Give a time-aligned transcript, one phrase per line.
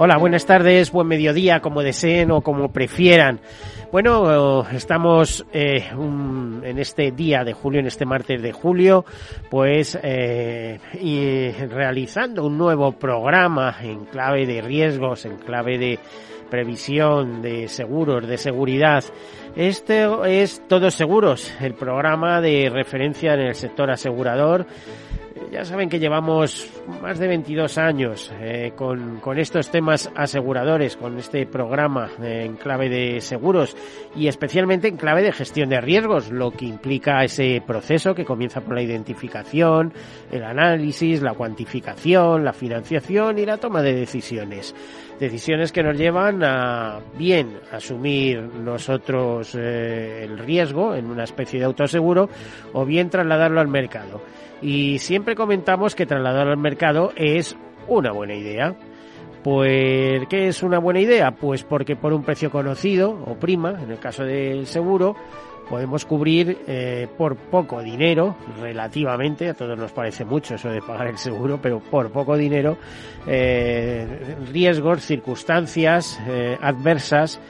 [0.00, 3.40] Hola, buenas tardes, buen mediodía, como deseen o como prefieran.
[3.90, 9.04] Bueno, estamos eh, en este día de julio, en este martes de julio,
[9.50, 10.78] pues eh,
[11.68, 15.98] realizando un nuevo programa en clave de riesgos, en clave de
[16.48, 19.02] previsión, de seguros, de seguridad.
[19.56, 24.64] Este es Todos Seguros, el programa de referencia en el sector asegurador
[25.50, 26.70] ya saben que llevamos
[27.00, 32.88] más de 22 años eh, con, con, estos temas aseguradores, con este programa en clave
[32.88, 33.76] de seguros
[34.14, 38.60] y especialmente en clave de gestión de riesgos, lo que implica ese proceso que comienza
[38.60, 39.92] por la identificación,
[40.30, 44.74] el análisis, la cuantificación, la financiación y la toma de decisiones.
[45.18, 51.64] Decisiones que nos llevan a bien asumir nosotros eh, el riesgo en una especie de
[51.66, 52.28] autoseguro
[52.72, 54.20] o bien trasladarlo al mercado
[54.62, 57.56] y siempre comentamos que trasladar al mercado es
[57.86, 58.76] una buena idea.
[59.42, 61.30] Pues, ¿qué es una buena idea?
[61.30, 65.16] Pues porque por un precio conocido o prima, en el caso del seguro,
[65.68, 71.08] podemos cubrir eh, por poco dinero, relativamente, a todos nos parece mucho eso de pagar
[71.08, 72.78] el seguro, pero por poco dinero,
[73.26, 77.40] eh, riesgos, circunstancias eh, adversas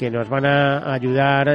[0.00, 1.46] que nos van a ayudar,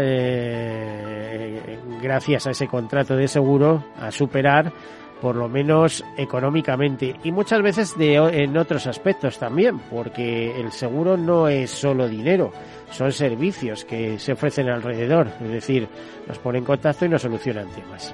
[1.99, 4.71] gracias a ese contrato de seguro, a superar
[5.19, 11.17] por lo menos económicamente y muchas veces de, en otros aspectos también, porque el seguro
[11.17, 12.52] no es solo dinero,
[12.92, 15.87] son servicios que se ofrecen alrededor, es decir,
[16.27, 18.14] nos ponen en contacto y nos solucionan temas.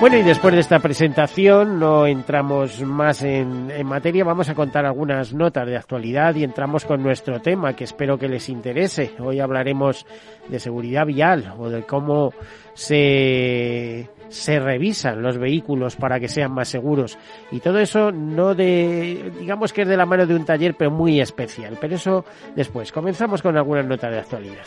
[0.00, 4.86] Bueno, y después de esta presentación no entramos más en, en, materia, vamos a contar
[4.86, 9.10] algunas notas de actualidad y entramos con nuestro tema que espero que les interese.
[9.18, 10.06] Hoy hablaremos
[10.48, 12.32] de seguridad vial o de cómo
[12.74, 17.18] se, se revisan los vehículos para que sean más seguros.
[17.50, 20.92] Y todo eso no de, digamos que es de la mano de un taller, pero
[20.92, 21.76] muy especial.
[21.80, 22.92] Pero eso después.
[22.92, 24.64] Comenzamos con algunas notas de actualidad.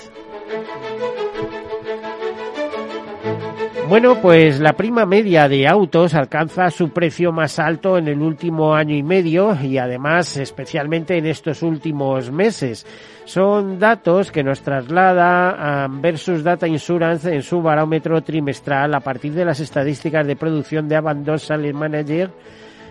[3.91, 8.74] Bueno, pues la prima media de autos alcanza su precio más alto en el último
[8.74, 12.85] año y medio y además especialmente en estos últimos meses.
[13.25, 19.34] Son datos que nos traslada a Versus Data Insurance en su barómetro trimestral a partir
[19.34, 22.31] de las estadísticas de producción de Abandon Sales Manager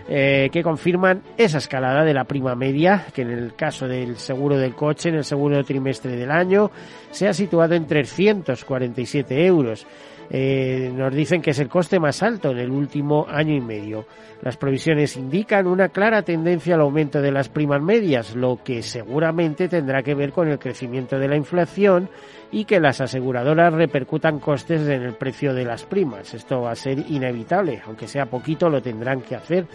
[0.07, 4.57] eh, que confirman esa escalada de la prima media, que en el caso del seguro
[4.57, 6.69] del coche, en el segundo trimestre del año,
[7.11, 9.85] se ha situado en 347 euros.
[10.33, 14.05] Eh, nos dicen que es el coste más alto en el último año y medio.
[14.41, 19.67] Las provisiones indican una clara tendencia al aumento de las primas medias, lo que seguramente
[19.67, 22.09] tendrá que ver con el crecimiento de la inflación
[22.49, 26.33] y que las aseguradoras repercutan costes en el precio de las primas.
[26.33, 29.67] Esto va a ser inevitable, aunque sea poquito lo tendrán que hacer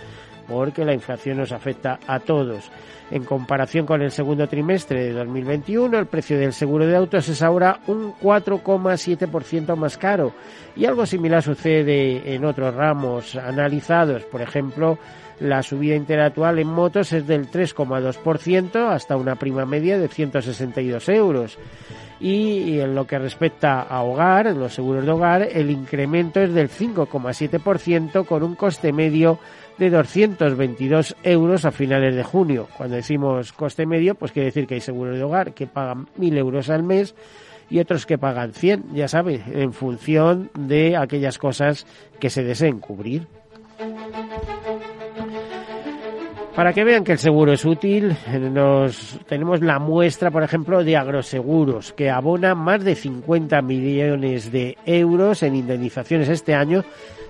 [0.48, 2.70] porque la inflación nos afecta a todos.
[3.10, 7.40] En comparación con el segundo trimestre de 2021, el precio del seguro de autos es
[7.40, 10.32] ahora un 4,7% más caro
[10.74, 14.24] y algo similar sucede en otros ramos analizados.
[14.24, 14.98] Por ejemplo,
[15.38, 21.58] la subida intelectual en motos es del 3,2% hasta una prima media de 162 euros.
[22.18, 26.54] Y en lo que respecta a hogar, en los seguros de hogar, el incremento es
[26.54, 29.38] del 5,7% con un coste medio
[29.78, 32.68] 222 euros a finales de junio.
[32.76, 36.36] Cuando decimos coste medio, pues quiere decir que hay seguros de hogar que pagan 1.000
[36.38, 37.14] euros al mes
[37.68, 41.86] y otros que pagan 100, ya sabe, en función de aquellas cosas
[42.20, 43.26] que se deseen cubrir.
[46.56, 48.16] Para que vean que el seguro es útil,
[48.50, 54.78] nos, tenemos la muestra, por ejemplo, de agroseguros, que abona más de 50 millones de
[54.86, 56.82] euros en indemnizaciones este año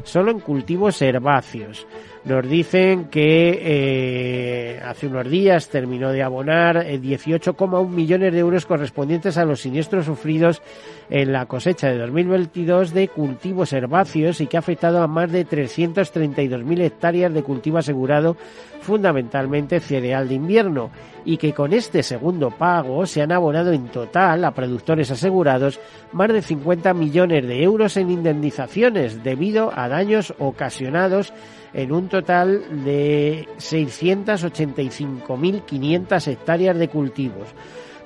[0.04, 1.88] solo en cultivos herbáceos.
[2.24, 8.66] Nos dicen que eh, hace unos días terminó de abonar 18,1 eh, millones de euros
[8.66, 10.60] correspondientes a los siniestros sufridos
[11.08, 15.46] en la cosecha de 2022 de cultivos herbáceos y que ha afectado a más de
[15.46, 18.36] 332.000 hectáreas de cultivo asegurado,
[18.86, 20.90] fundamentalmente cereal de invierno,
[21.24, 25.80] y que con este segundo pago se han abonado en total a productores asegurados
[26.12, 31.32] más de 50 millones de euros en indemnizaciones debido a daños ocasionados
[31.74, 37.48] en un total de 685.500 hectáreas de cultivos.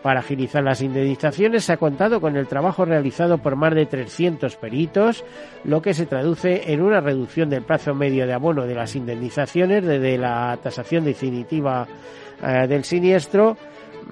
[0.03, 4.57] Para agilizar las indemnizaciones se ha contado con el trabajo realizado por más de 300
[4.57, 5.25] peritos,
[5.65, 9.85] lo que se traduce en una reducción del plazo medio de abono de las indemnizaciones
[9.85, 11.87] desde la tasación definitiva
[12.43, 13.59] eh, del siniestro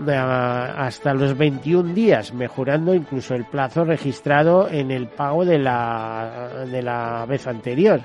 [0.06, 6.66] eh, hasta los 21 días, mejorando incluso el plazo registrado en el pago de la,
[6.70, 8.00] de la vez anterior.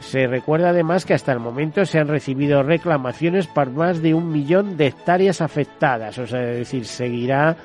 [0.00, 4.30] Se recuerda además que hasta el momento se han recibido reclamaciones por más de un
[4.30, 7.56] millón de hectáreas afectadas, o sea, es decir, seguirá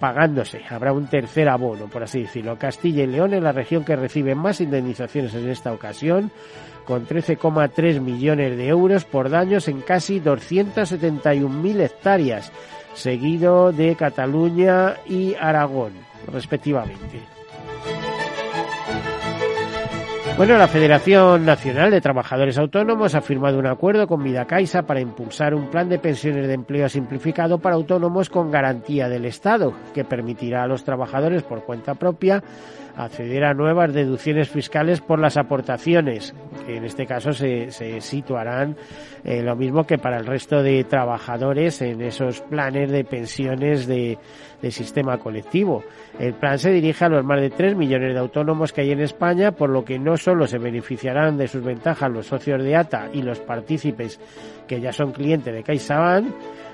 [0.00, 0.62] pagándose.
[0.68, 2.58] Habrá un tercer abono, por así decirlo.
[2.58, 6.30] Castilla y León es la región que recibe más indemnizaciones en esta ocasión,
[6.84, 12.52] con 13,3 millones de euros por daños en casi 271.000 hectáreas,
[12.94, 15.92] seguido de Cataluña y Aragón,
[16.32, 17.35] respectivamente.
[20.36, 25.54] Bueno, la Federación Nacional de Trabajadores Autónomos ha firmado un acuerdo con Vidacaixa para impulsar
[25.54, 30.64] un plan de pensiones de empleo simplificado para autónomos con garantía del Estado, que permitirá
[30.64, 32.44] a los trabajadores por cuenta propia
[32.96, 36.34] acceder a nuevas deducciones fiscales por las aportaciones,
[36.66, 37.70] que en este caso se,
[38.02, 38.76] situarán
[39.24, 44.18] eh, lo mismo que para el resto de trabajadores en esos planes de pensiones de,
[44.62, 45.84] de sistema colectivo.
[46.18, 49.00] El plan se dirige a los más de 3 millones de autónomos que hay en
[49.00, 53.08] España, por lo que no solo se beneficiarán de sus ventajas los socios de ATA
[53.12, 54.20] y los partícipes
[54.66, 56.26] que ya son clientes de CaixaBank,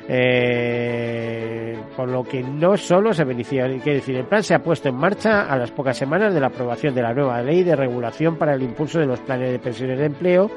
[0.08, 4.88] eh, por lo que no solo se beneficia, quiere decir, el plan se ha puesto
[4.88, 8.36] en marcha a las pocas semanas de la aprobación de la nueva ley de regulación
[8.36, 10.50] para el impulso de los planes de pensiones de empleo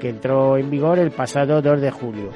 [0.00, 2.30] que entró en vigor el pasado 2 de julio.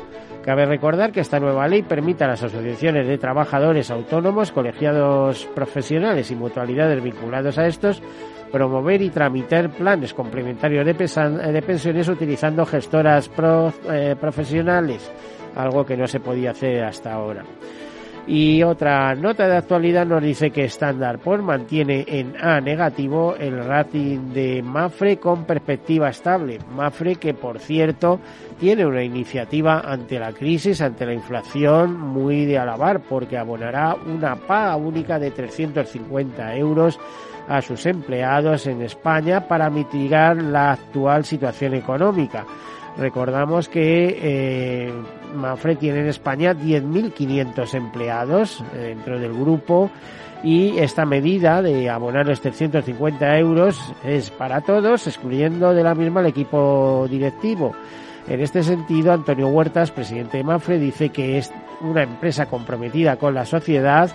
[0.44, 6.31] Cabe recordar que esta nueva ley permite a las asociaciones de trabajadores autónomos, colegiados profesionales
[6.31, 8.02] y mutualidades vinculados a estos
[8.49, 13.31] promover y tramitar planes complementarios de, pensiones utilizando gestoras
[13.90, 15.11] eh, profesionales,
[15.55, 17.44] algo que no se podía hacer hasta ahora.
[18.31, 23.65] Y otra nota de actualidad nos dice que Standard Poor's mantiene en A negativo el
[23.65, 26.59] rating de Mafre con perspectiva estable.
[26.77, 28.21] Mafre que por cierto
[28.61, 34.37] tiene una iniciativa ante la crisis, ante la inflación muy de alabar porque abonará una
[34.37, 37.01] paga única de 350 euros
[37.49, 42.45] a sus empleados en España para mitigar la actual situación económica.
[42.99, 44.93] Recordamos que eh,
[45.35, 49.91] Mafre tiene en España 10.500 empleados eh, dentro del grupo
[50.43, 56.21] y esta medida de abonar los 350 euros es para todos, excluyendo de la misma
[56.21, 57.75] el equipo directivo.
[58.27, 63.33] En este sentido, Antonio Huertas, presidente de Mafre, dice que es una empresa comprometida con
[63.33, 64.11] la sociedad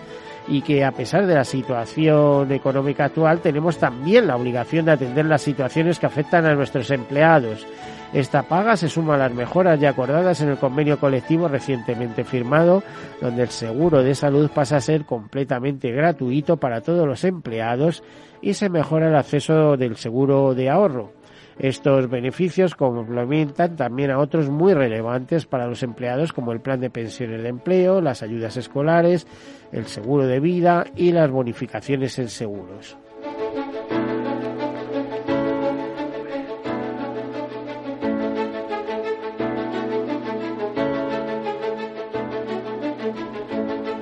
[0.47, 5.25] y que a pesar de la situación económica actual tenemos también la obligación de atender
[5.25, 7.65] las situaciones que afectan a nuestros empleados.
[8.13, 12.83] Esta paga se suma a las mejoras ya acordadas en el convenio colectivo recientemente firmado,
[13.19, 18.03] donde el seguro de salud pasa a ser completamente gratuito para todos los empleados
[18.39, 21.11] y se mejora el acceso del seguro de ahorro.
[21.57, 26.91] Estos beneficios complementan también a otros muy relevantes para los empleados como el plan de
[26.91, 29.25] pensiones de empleo, las ayudas escolares,
[29.71, 32.95] el seguro de vida y las bonificaciones en seguros.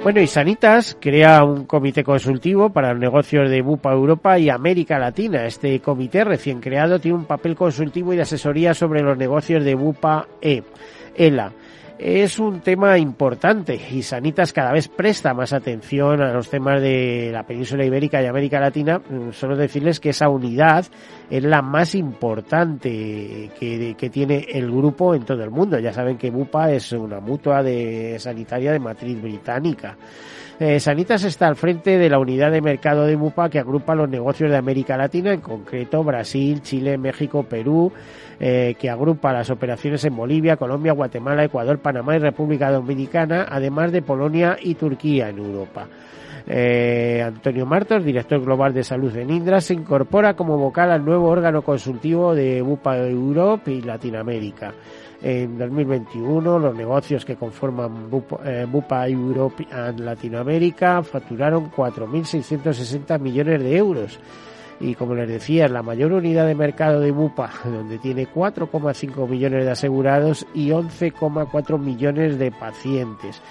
[0.03, 5.45] Bueno, y Sanitas crea un comité consultivo para negocios de Bupa Europa y América Latina.
[5.45, 9.75] Este comité recién creado tiene un papel consultivo y de asesoría sobre los negocios de
[9.75, 10.63] Bupa E.
[11.15, 11.51] ELA
[12.03, 17.29] es un tema importante y Sanitas cada vez presta más atención a los temas de
[17.31, 18.99] la península ibérica y América Latina.
[18.99, 20.85] Mm, solo decirles que esa unidad
[21.29, 25.77] es la más importante que, que tiene el grupo en todo el mundo.
[25.77, 29.95] Ya saben que Bupa es una mutua de sanitaria de matriz británica.
[30.63, 34.07] Eh, Sanitas está al frente de la unidad de mercado de Bupa que agrupa los
[34.07, 37.91] negocios de América Latina, en concreto Brasil, Chile, México, Perú,
[38.39, 43.91] eh, que agrupa las operaciones en Bolivia, Colombia, Guatemala, Ecuador, Panamá y República Dominicana, además
[43.91, 45.87] de Polonia y Turquía en Europa.
[46.45, 51.27] Eh, Antonio Martos, director global de salud en Indra, se incorpora como vocal al nuevo
[51.27, 54.75] órgano consultivo de Bupa Europe y Latinoamérica.
[55.23, 58.39] En 2021, los negocios que conforman Bupa,
[59.07, 64.19] eh, Europe y Latinoamérica facturaron 4.660 millones de euros
[64.81, 69.65] y como les decía, la mayor unidad de mercado de Bupa, donde tiene 4,5 millones
[69.65, 73.41] de asegurados y 11,4 millones de pacientes.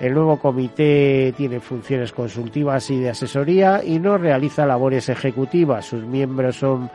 [0.00, 5.86] El nuevo comité tiene funciones consultivas y de asesoría y no realiza labores ejecutivas.
[5.86, 6.88] Sus miembros son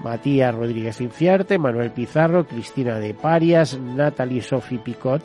[0.00, 5.22] Matías Rodríguez Inciarte, Manuel Pizarro, Cristina de Parias, Natalie Sophie Picot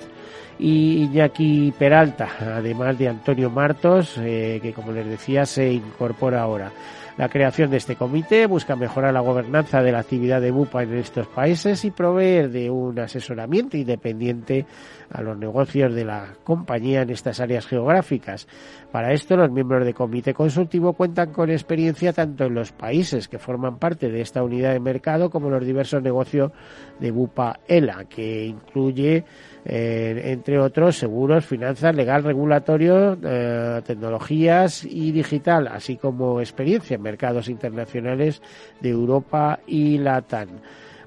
[0.59, 6.71] y Iñaki Peralta, además de Antonio Martos, eh, que como les decía se incorpora ahora.
[7.15, 10.95] La creación de este comité busca mejorar la gobernanza de la actividad de BUPA en
[10.95, 14.65] estos países y proveer de un asesoramiento independiente
[15.11, 18.47] a los negocios de la compañía en estas áreas geográficas.
[18.91, 23.37] Para esto, los miembros del comité consultivo cuentan con experiencia tanto en los países que
[23.37, 26.51] forman parte de esta unidad de mercado como en los diversos negocios
[26.99, 29.23] de BUPA ELA, que incluye
[29.65, 37.02] eh, entre otros seguros, finanzas, legal, regulatorio, eh, tecnologías y digital, así como experiencia en
[37.03, 38.41] mercados internacionales
[38.81, 40.49] de Europa y Latam.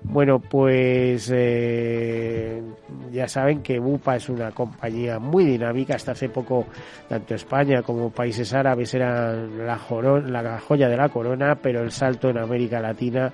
[0.02, 2.62] Bueno, pues eh,
[3.12, 5.94] ya saben que Bupa es una compañía muy dinámica.
[5.94, 6.66] Hasta hace poco,
[7.08, 9.78] tanto España como países árabes eran la,
[10.30, 13.32] la joya de la corona, pero el salto en América Latina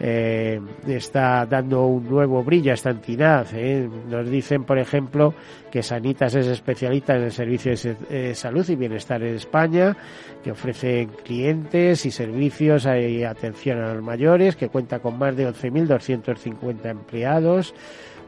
[0.00, 3.46] eh, está dando un nuevo brillo a esta entidad.
[3.54, 3.88] ¿eh?
[4.08, 5.34] Nos dicen, por ejemplo,
[5.70, 7.96] que Sanitas es especialista en el servicio de
[8.30, 9.96] eh, salud y bienestar en España,
[10.42, 15.46] que ofrece clientes y servicios y atención a los mayores, que cuenta con más de
[16.06, 17.74] 11.250 empleados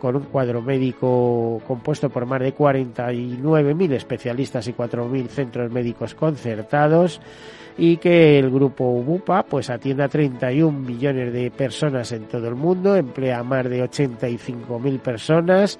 [0.00, 7.21] con un cuadro médico compuesto por más de 49.000 especialistas y 4.000 centros médicos concertados
[7.78, 12.54] y que el grupo UBUPA pues atiende a 31 millones de personas en todo el
[12.54, 15.78] mundo, emplea a más de 85.000 personas,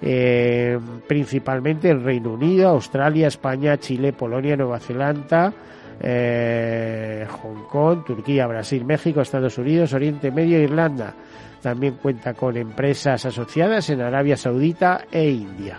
[0.00, 5.52] eh, principalmente en Reino Unido, Australia, España, Chile, Polonia, Nueva Zelanda,
[6.00, 11.14] eh, Hong Kong, Turquía, Brasil, México, Estados Unidos, Oriente Medio e Irlanda.
[11.60, 15.78] También cuenta con empresas asociadas en Arabia Saudita e India.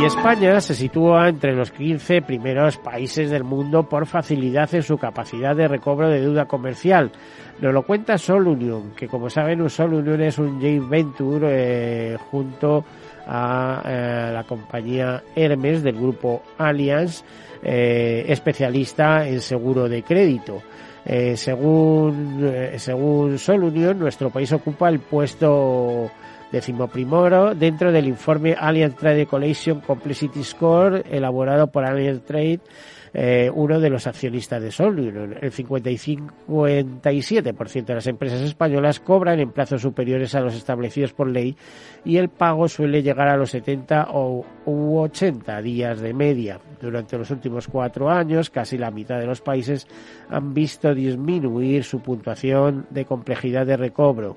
[0.00, 4.96] Y España se sitúa entre los 15 primeros países del mundo por facilidad en su
[4.96, 7.12] capacidad de recobro de deuda comercial.
[7.60, 12.16] Nos lo cuenta Sol Union, que como saben, Sol Union es un joint venture eh,
[12.30, 12.82] junto
[13.26, 17.22] a eh, la compañía Hermes del grupo Allianz,
[17.62, 20.62] eh, especialista en seguro de crédito.
[21.34, 26.10] según, según Sol Union, nuestro país ocupa el puesto
[26.52, 32.60] decimoprimoro dentro del informe Allianz Trade Collection Complexity Score elaborado por Allianz Trade
[33.12, 34.98] eh, uno de los accionistas de Sol.
[35.40, 41.56] El 57% de las empresas españolas cobran en plazos superiores a los establecidos por ley
[42.04, 46.60] y el pago suele llegar a los 70 o, u 80 días de media.
[46.80, 49.86] Durante los últimos cuatro años, casi la mitad de los países
[50.28, 54.36] han visto disminuir su puntuación de complejidad de recobro.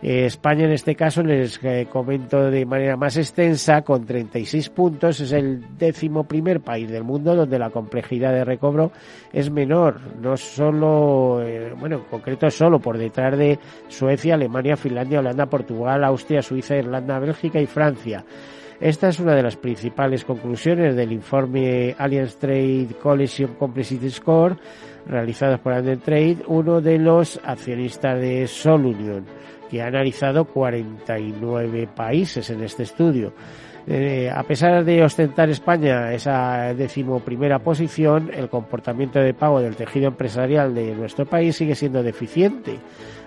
[0.00, 5.18] Eh, España en este caso les eh, comento de manera más extensa con 36 puntos
[5.18, 8.92] es el décimo primer país del mundo donde la complejidad de recobro
[9.32, 10.00] es menor.
[10.20, 16.04] No solo eh, bueno en concreto solo por detrás de Suecia Alemania Finlandia Holanda Portugal
[16.04, 18.24] Austria Suiza Irlanda Bélgica y Francia.
[18.80, 24.56] Esta es una de las principales conclusiones del informe Allianz Trade Collision Complexity Score
[25.06, 29.37] realizado por Allianz Trade, uno de los accionistas de Sol Union
[29.70, 33.32] que ha analizado 49 países en este estudio.
[33.90, 40.08] Eh, a pesar de ostentar España esa decimoprimera posición, el comportamiento de pago del tejido
[40.08, 42.78] empresarial de nuestro país sigue siendo deficiente.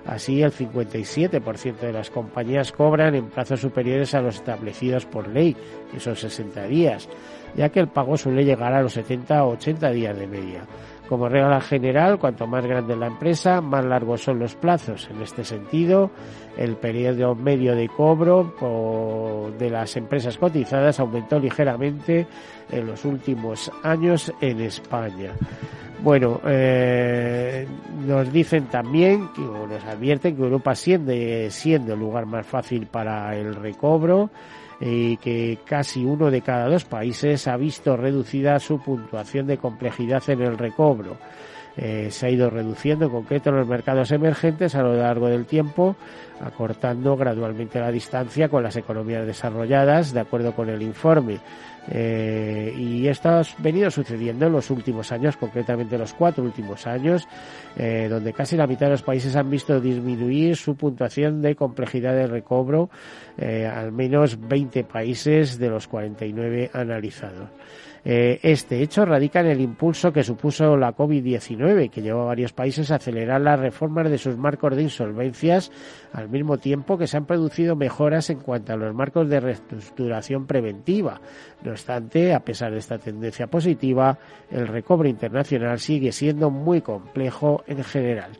[0.05, 5.55] Así, el 57% de las compañías cobran en plazos superiores a los establecidos por ley,
[5.91, 7.09] que son 60 días,
[7.55, 10.61] ya que el pago suele llegar a los 70 o 80 días de media.
[11.11, 15.09] Como regla general, cuanto más grande la empresa, más largos son los plazos.
[15.11, 16.09] En este sentido,
[16.55, 22.27] el periodo medio de cobro de las empresas cotizadas aumentó ligeramente
[22.71, 25.33] en los últimos años en España.
[26.01, 27.67] Bueno, eh,
[28.07, 33.35] nos dicen también, o nos advierten que Europa siende, siendo el lugar más fácil para
[33.35, 34.29] el recobro
[34.81, 40.27] y que casi uno de cada dos países ha visto reducida su puntuación de complejidad
[40.27, 41.17] en el recobro.
[41.77, 45.45] Eh, se ha ido reduciendo en concreto en los mercados emergentes a lo largo del
[45.45, 45.95] tiempo,
[46.41, 51.39] acortando gradualmente la distancia con las economías desarrolladas, de acuerdo con el informe.
[51.89, 57.27] Eh, y esto ha venido sucediendo en los últimos años, concretamente los cuatro últimos años,
[57.75, 62.13] eh, donde casi la mitad de los países han visto disminuir su puntuación de complejidad
[62.13, 62.89] de recobro,
[63.37, 67.49] eh, al menos 20 países de los 49 analizados.
[68.03, 72.51] Eh, este hecho radica en el impulso que supuso la COVID-19, que llevó a varios
[72.51, 75.71] países a acelerar las reformas de sus marcos de insolvencias,
[76.11, 80.47] al mismo tiempo que se han producido mejoras en cuanto a los marcos de reestructuración
[80.47, 81.21] preventiva.
[81.63, 84.17] No obstante, a pesar de esta tendencia positiva,
[84.49, 88.31] el recobre internacional sigue siendo muy complejo en general.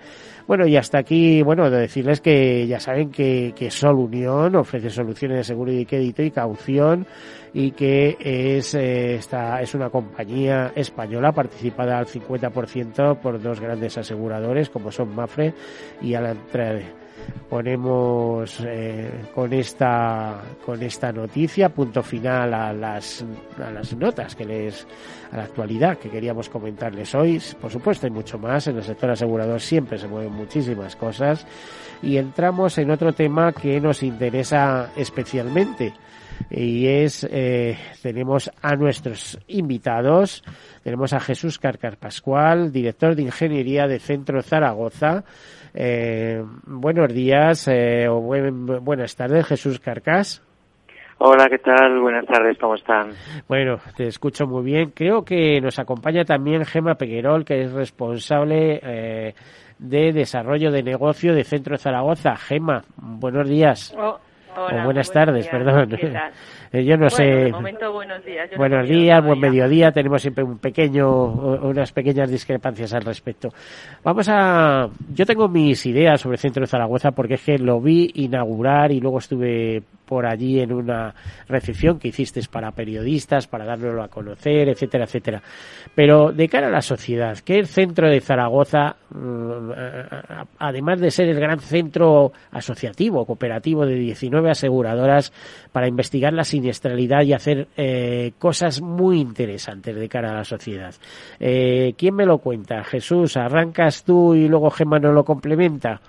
[0.48, 4.90] Bueno, y hasta aquí, bueno, de decirles que ya saben que, que Sol Unión ofrece
[4.90, 7.06] soluciones de seguridad y crédito y caución
[7.54, 13.98] y que es, eh, esta, es una compañía española participada al 50% por dos grandes
[13.98, 15.54] aseguradores como son Mafre
[16.02, 17.01] y Alantrade
[17.50, 23.26] ponemos eh, con esta con esta noticia punto final a las
[23.62, 24.88] a las notas que les
[25.32, 27.42] a la actualidad que queríamos comentarles hoy.
[27.60, 28.68] Por supuesto hay mucho más.
[28.68, 31.46] En el sector asegurador siempre se mueven muchísimas cosas.
[32.02, 35.94] Y entramos en otro tema que nos interesa especialmente
[36.50, 40.44] y es eh, tenemos a nuestros invitados
[40.84, 45.24] tenemos a Jesús Carcar Pascual director de ingeniería de Centro Zaragoza
[45.74, 50.42] eh, buenos días eh, o buenas tardes Jesús Carcas
[51.24, 52.00] Hola, ¿qué tal?
[52.00, 53.12] Buenas tardes, ¿cómo están?
[53.48, 54.90] Bueno, te escucho muy bien.
[54.90, 59.36] Creo que nos acompaña también Gema Peguerol, que es responsable eh,
[59.78, 62.36] de desarrollo de negocio de Centro Zaragoza.
[62.38, 63.96] Gema, buenos días.
[63.96, 64.18] Oh,
[64.56, 65.98] o buenas tardes, perdón.
[66.74, 67.52] Eh, yo no sé.
[67.52, 68.50] momento, buenos días.
[68.56, 69.92] buenos días, buen mediodía.
[69.92, 71.28] Tenemos siempre un pequeño,
[71.64, 73.50] unas pequeñas discrepancias al respecto.
[74.06, 74.88] Vamos a.
[75.14, 79.02] Yo tengo mis ideas sobre Centro de Zaragoza porque es que lo vi inaugurar y
[79.02, 81.16] luego estuve por allí en una
[81.48, 85.42] recepción que hiciste para periodistas, para darlo a conocer, etcétera, etcétera.
[85.96, 89.72] Pero de cara a la sociedad, que el centro de Zaragoza, mm,
[90.60, 95.32] además de ser el gran centro asociativo, cooperativo de 19 aseguradoras
[95.72, 100.94] para investigar la siniestralidad y hacer eh, cosas muy interesantes de cara a la sociedad.
[101.40, 102.84] Eh, ¿Quién me lo cuenta?
[102.84, 106.02] Jesús, ¿arrancas tú y luego Gemma nos lo complementa?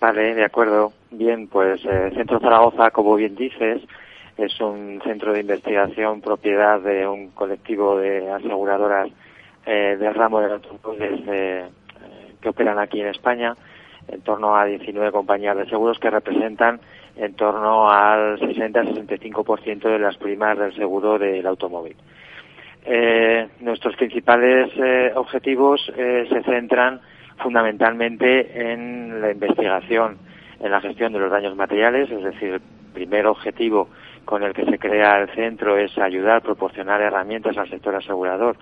[0.00, 0.92] Vale, de acuerdo.
[1.10, 3.82] Bien, pues eh, Centro Zaragoza, como bien dices,
[4.36, 9.08] es un centro de investigación propiedad de un colectivo de aseguradoras
[9.66, 11.68] eh, del ramo de automóviles eh,
[12.40, 13.56] que operan aquí en España,
[14.06, 16.80] en torno a 19 compañías de seguros que representan
[17.16, 21.96] en torno al 60-65% de las primas del seguro del automóvil.
[22.84, 27.00] Eh, nuestros principales eh, objetivos eh, se centran
[27.38, 30.18] fundamentalmente en la investigación,
[30.60, 32.60] en la gestión de los daños materiales, es decir, el
[32.92, 33.88] primer objetivo
[34.24, 38.56] con el que se crea el centro es ayudar, proporcionar herramientas al sector asegurador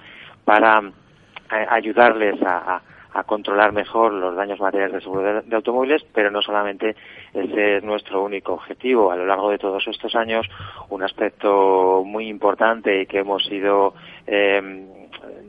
[0.45, 2.81] para eh, ayudarles a,
[3.25, 6.95] controlar mejor los daños materiales de seguro de, automóviles, pero no solamente
[7.33, 9.11] ese es nuestro único objetivo.
[9.11, 10.47] A lo largo de todos estos años,
[10.91, 13.95] un aspecto muy importante y que hemos ido
[14.27, 14.61] eh,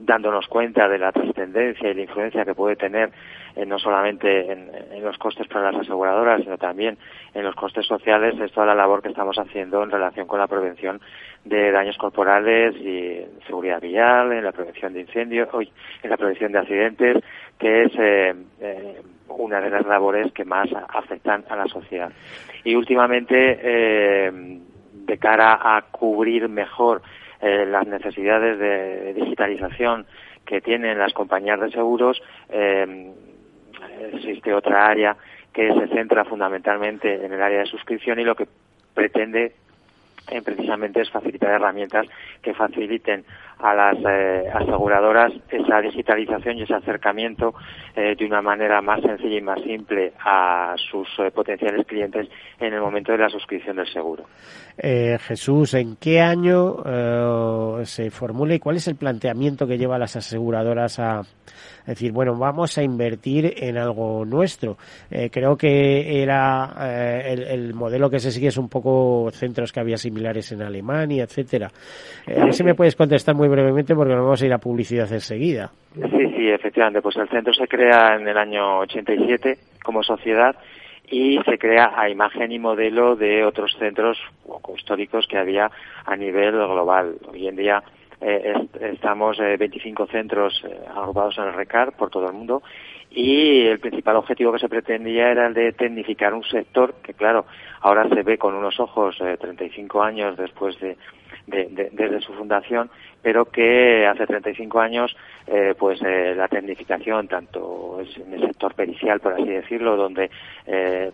[0.07, 3.11] dándonos cuenta de la trascendencia y la influencia que puede tener
[3.55, 6.97] eh, no solamente en, los costes para las aseguradoras, sino también
[7.33, 10.47] en los costes sociales, es toda la labor que estamos haciendo en relación con la
[10.47, 11.01] prevención
[11.43, 15.69] de daños corporales y seguridad vial, en la prevención de incendios, hoy
[16.01, 17.23] en la prevención de accidentes,
[17.59, 22.11] que es eh, eh, una de las labores que más afectan a la sociedad.
[22.63, 23.37] Y últimamente,
[25.07, 27.01] de cara a cubrir mejor
[27.41, 30.05] eh, las necesidades de digitalización
[30.45, 33.11] que tienen las compañías de seguros, eh,
[34.13, 35.15] existe otra área
[35.53, 38.47] que se centra fundamentalmente en el área de suscripción y lo que
[38.93, 39.53] pretende
[40.29, 42.07] eh, precisamente es facilitar herramientas
[42.41, 43.25] que faciliten
[43.59, 47.53] a las eh, aseguradoras esa digitalización y ese acercamiento
[47.95, 52.27] eh, de una manera más sencilla y más simple a sus potenciales clientes
[52.59, 54.25] en el momento de la suscripción del seguro.
[54.77, 56.75] Jesús, ¿en qué año
[57.83, 61.21] se formula y cuál es el planteamiento que lleva las aseguradoras a
[61.91, 64.77] decir, bueno, vamos a invertir en algo nuestro?
[65.31, 69.97] creo que era el, el, modelo que se sigue es un poco centros que había
[69.97, 71.69] similares en Alemania, etcétera.
[72.27, 75.11] a ver si me puedes contestar muy brevemente porque nos vamos a ir a publicidad
[75.11, 75.71] enseguida.
[75.93, 77.01] Sí, sí, efectivamente.
[77.01, 80.55] Pues el centro se crea en el año 87 como sociedad
[81.09, 84.17] y se crea a imagen y modelo de otros centros
[84.75, 85.71] históricos que había
[86.05, 87.15] a nivel global.
[87.31, 87.81] Hoy en día
[88.21, 92.63] eh, estamos eh, 25 centros eh, agrupados en el RECAR por todo el mundo
[93.11, 97.45] y el principal objetivo que se pretendía era el de tecnificar un sector que, claro,
[97.81, 100.97] ahora se ve con unos ojos 35 eh, años después de,
[101.47, 102.89] desde su fundación,
[103.21, 105.15] pero que hace 35 años
[105.47, 110.29] eh, pues eh, la tecnificación tanto en el sector pericial por así decirlo donde
[110.65, 111.11] eh,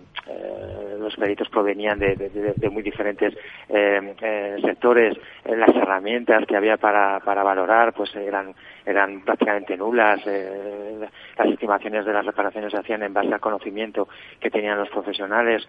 [0.99, 3.34] los peritos provenían de, muy diferentes
[4.62, 8.53] sectores las herramientas que había para, para valorar pues eran
[8.85, 14.07] eran prácticamente nulas las estimaciones de las reparaciones se hacían en base al conocimiento
[14.39, 15.67] que tenían los profesionales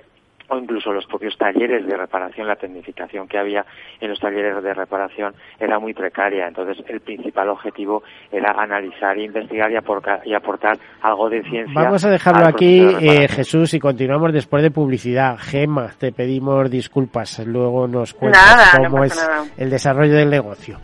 [0.49, 3.65] o incluso los propios talleres de reparación, la tecnificación que había
[4.01, 6.47] en los talleres de reparación era muy precaria.
[6.47, 11.75] Entonces, el principal objetivo era analizar, investigar y aportar, y aportar algo de ciencia.
[11.75, 15.37] Vamos a dejarlo aquí, eh, Jesús, y continuamos después de publicidad.
[15.39, 17.45] Gema, te pedimos disculpas.
[17.47, 20.79] Luego nos cuentas cómo es el desarrollo del negocio.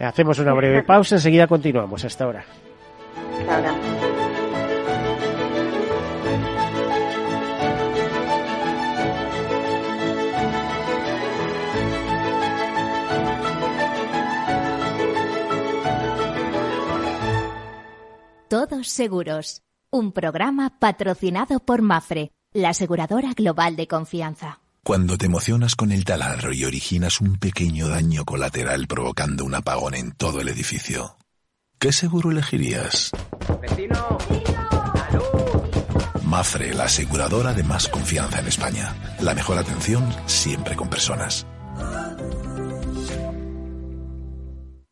[0.00, 2.04] Hacemos una breve pausa, enseguida continuamos.
[2.04, 2.44] Hasta ahora.
[3.40, 4.11] Hasta ahora.
[18.52, 24.60] Todos Seguros, un programa patrocinado por Mafre, la aseguradora global de confianza.
[24.84, 29.94] Cuando te emocionas con el taladro y originas un pequeño daño colateral provocando un apagón
[29.94, 31.16] en todo el edificio,
[31.78, 33.12] ¿qué seguro elegirías?
[33.62, 34.18] ¡Vecino!
[36.24, 38.94] Mafre, la aseguradora de más confianza en España.
[39.22, 41.46] La mejor atención siempre con personas.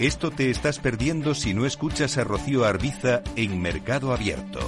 [0.00, 4.58] Esto te estás perdiendo si no escuchas a Rocío Arbiza en Mercado Abierto.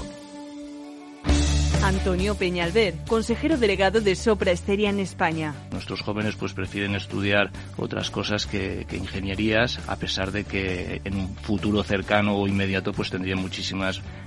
[1.82, 5.54] Antonio Peñalver, consejero delegado de Sopra Esteria en España.
[5.72, 11.34] Nuestros jóvenes pues prefieren estudiar otras cosas que, ingenierías, a pesar de que en un
[11.34, 14.02] futuro cercano o inmediato pues tendrían muchísimas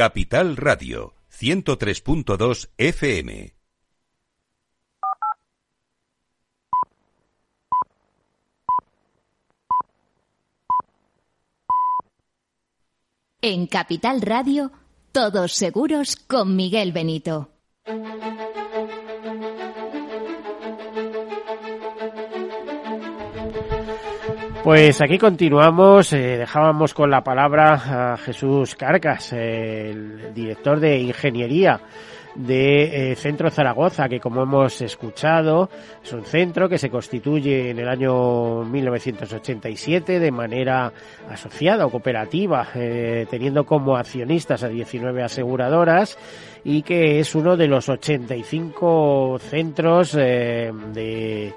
[0.00, 3.52] Capital Radio 103.2 FM.
[13.42, 14.72] En Capital Radio,
[15.12, 17.50] todos seguros con Miguel Benito.
[24.62, 31.80] Pues aquí continuamos, eh, dejábamos con la palabra a Jesús Carcas, el director de Ingeniería
[32.34, 35.70] de eh, Centro Zaragoza, que como hemos escuchado
[36.04, 40.92] es un centro que se constituye en el año 1987 de manera
[41.30, 46.18] asociada o cooperativa, eh, teniendo como accionistas a 19 aseguradoras
[46.64, 51.54] y que es uno de los 85 centros de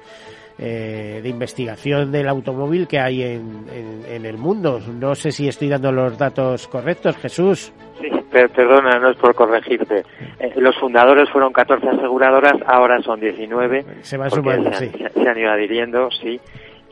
[0.65, 3.65] eh, de investigación del automóvil que hay en,
[4.07, 4.79] en, el mundo.
[4.97, 7.73] No sé si estoy dando los datos correctos, Jesús.
[7.99, 10.05] Sí, perdona, no es por corregirte.
[10.39, 13.83] Eh, los fundadores fueron 14 aseguradoras, ahora son 19.
[14.03, 14.89] Se van sumando, sí.
[14.89, 16.39] se han ido adhiriendo, sí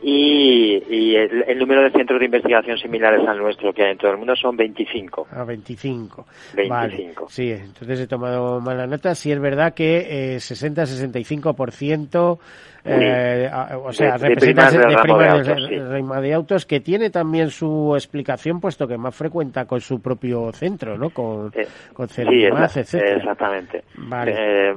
[0.02, 4.18] y, el, número de centros de investigación similares al nuestro que hay en todo el
[4.18, 5.28] mundo son 25.
[5.30, 6.26] Ah, 25.
[6.54, 7.26] 25.
[7.28, 9.14] Sí, entonces he tomado mala nota.
[9.14, 12.38] Sí es verdad que eh, 60-65%,
[12.84, 13.48] eh,
[13.84, 18.98] o sea, de, representa de, de, de, autos, que tiene también su explicación, puesto que
[18.98, 21.10] más frecuenta con su propio centro, ¿no?
[21.10, 23.84] Con, eh, con sí, Exactamente.
[23.98, 24.74] Vale.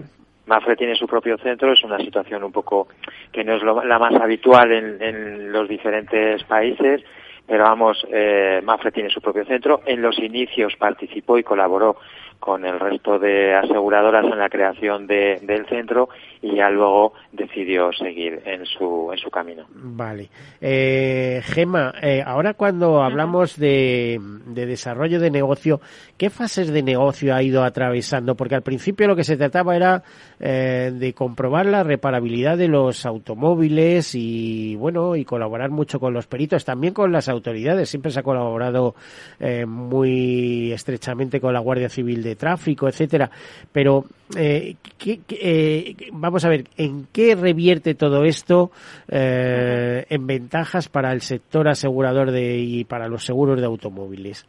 [0.48, 2.88] Mafre tiene su propio centro, es una situación un poco
[3.32, 7.04] que no es la más habitual en, en, los diferentes países,
[7.48, 9.82] pero vamos, eh, Mafre tiene su propio centro.
[9.86, 11.98] En los inicios participó y colaboró
[12.46, 16.10] con el resto de aseguradoras en la creación de, del centro
[16.44, 19.66] y ya luego decidió seguir en su, en su camino.
[19.74, 20.30] Vale.
[20.62, 25.82] Eh, Gema, eh, ahora cuando hablamos de, de, desarrollo de negocio,
[26.18, 28.36] ¿qué fases de negocio ha ido atravesando?
[28.36, 30.04] Porque al principio lo que se trataba era
[30.40, 36.28] eh, de comprobar la reparabilidad de los automóviles y, bueno, y colaborar mucho con los
[36.28, 37.90] peritos, también con las autoridades.
[37.90, 38.94] Siempre se ha colaborado
[39.40, 43.30] eh, muy estrechamente con la Guardia Civil de Tráfico, etcétera.
[43.72, 48.72] Pero, eh, ¿qué, vamos vamos a ver, ¿en qué revierte todo esto
[49.08, 54.46] eh, en ventajas para el sector asegurador de, y para los seguros de automóviles?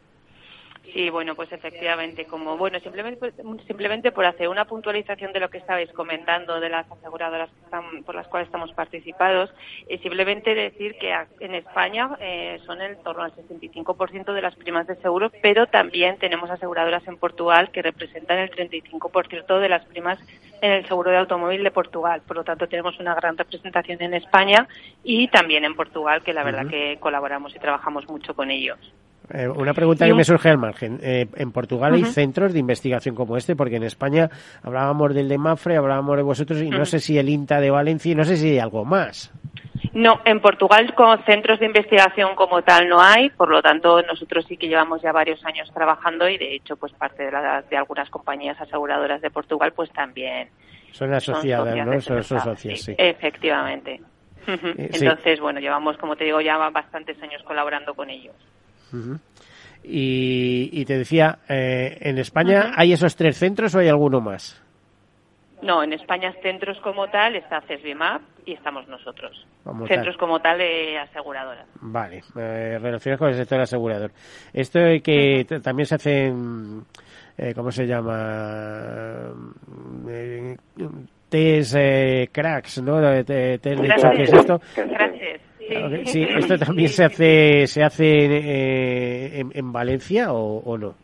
[0.97, 3.31] Sí, bueno, pues efectivamente, como bueno, simplemente
[3.67, 7.51] simplemente por hacer una puntualización de lo que estabais comentando de las aseguradoras
[8.03, 9.53] por las cuales estamos participados,
[9.87, 14.87] y simplemente decir que en España eh, son en torno al 65% de las primas
[14.87, 20.17] de seguro, pero también tenemos aseguradoras en Portugal que representan el 35% de las primas
[20.63, 22.23] en el seguro de automóvil de Portugal.
[22.25, 24.67] Por lo tanto, tenemos una gran representación en España
[25.03, 28.79] y también en Portugal, que la verdad que colaboramos y trabajamos mucho con ellos.
[29.33, 30.99] Eh, una pregunta que me surge al margen.
[31.01, 33.55] Eh, ¿En Portugal hay centros de investigación como este?
[33.55, 34.29] Porque en España
[34.63, 38.11] hablábamos del de Mafre, hablábamos de vosotros y no sé si el INTA de Valencia
[38.11, 39.33] y no sé si hay algo más.
[39.93, 44.45] No, en Portugal con centros de investigación como tal no hay, por lo tanto nosotros
[44.47, 47.31] sí que llevamos ya varios años trabajando y de hecho pues parte de,
[47.69, 50.49] de algunas compañías aseguradoras de Portugal pues también
[50.91, 52.01] son asociadas, ¿no?
[52.01, 52.95] Son, socias, sí.
[52.97, 54.01] Efectivamente.
[54.47, 58.33] Eh, Entonces, bueno, llevamos, como te digo, ya bastantes años colaborando con ellos
[59.83, 64.61] y, te decía, eh, ¿en España hay esos tres centros o hay alguno más?
[65.61, 69.45] No, en España centros como tal está CESBIMAP y estamos nosotros.
[69.87, 71.65] centros como tal de aseguradoras.
[71.81, 74.11] Vale, eh, relacionados con el sector asegurador.
[74.53, 76.83] Esto que también se hacen,
[77.37, 79.31] eh, ¿cómo se llama?
[80.07, 80.55] Eh,
[81.27, 81.75] test
[82.31, 83.01] cracks, ¿no?
[83.23, 84.61] Test ¿qué es esto?
[86.05, 90.95] Sí, ¿esto también se hace se hace eh, en, Valencia o, no?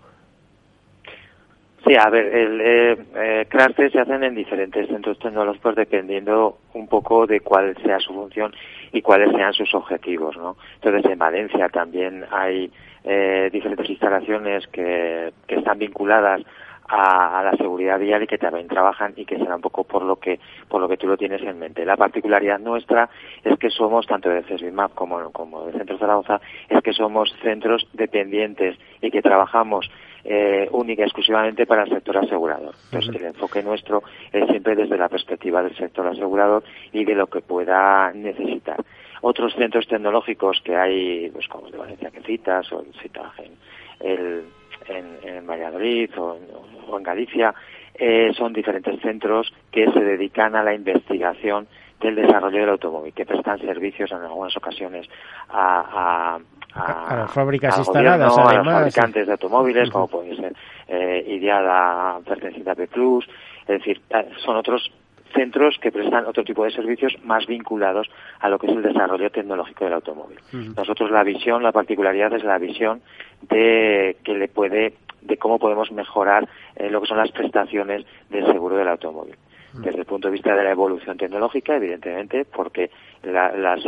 [1.86, 7.28] Sí, a ver, el eh, eh se hacen en diferentes centros tecnológicos dependiendo un poco
[7.28, 8.54] de cuál sea su función
[8.93, 10.56] y cuáles sean sus objetivos, ¿no?
[10.76, 12.71] Entonces, en Valencia también hay
[13.04, 16.41] eh, diferentes instalaciones que, que están vinculadas
[16.87, 20.17] a, la seguridad vial y que también trabajan y que será un poco por lo
[20.17, 21.85] que por lo que tú lo tienes en mente.
[21.85, 23.09] La particularidad nuestra
[23.43, 27.87] es que somos tanto de CESBIMAP como como de Centro Zaragoza es que somos centros
[27.93, 29.89] dependientes y que trabajamos
[30.25, 32.73] eh, única y exclusivamente para el sector asegurador.
[32.85, 37.27] Entonces, el enfoque nuestro es siempre desde la perspectiva del sector asegurador y de lo
[37.27, 38.77] que pueda necesitar.
[39.21, 43.51] Otros centros tecnológicos que hay, pues como el de Valencia que citas, o el citaje
[44.87, 46.37] en, en, Valladolid o,
[46.97, 47.53] en Galicia,
[47.93, 51.67] eh, son diferentes centros que se dedican a la investigación
[51.99, 55.07] del desarrollo del automóvil, que prestan servicios en algunas ocasiones
[55.49, 56.37] a,
[56.75, 60.53] a, las fábricas instaladas, a los fabricantes de automóviles, como puede ser
[60.87, 63.27] eh, Ideada, perteneciente a Plus,
[63.61, 64.91] es decir, eh, son otros
[65.33, 69.29] centros que prestan otro tipo de servicios más vinculados a lo que es el desarrollo
[69.29, 70.39] tecnológico del automóvil.
[70.75, 73.01] Nosotros la visión, la particularidad es la visión
[73.49, 78.45] de que le puede, de cómo podemos mejorar eh, lo que son las prestaciones del
[78.45, 79.35] seguro del automóvil
[79.73, 82.91] desde el punto de vista de la evolución tecnológica, evidentemente, porque
[83.23, 83.83] las,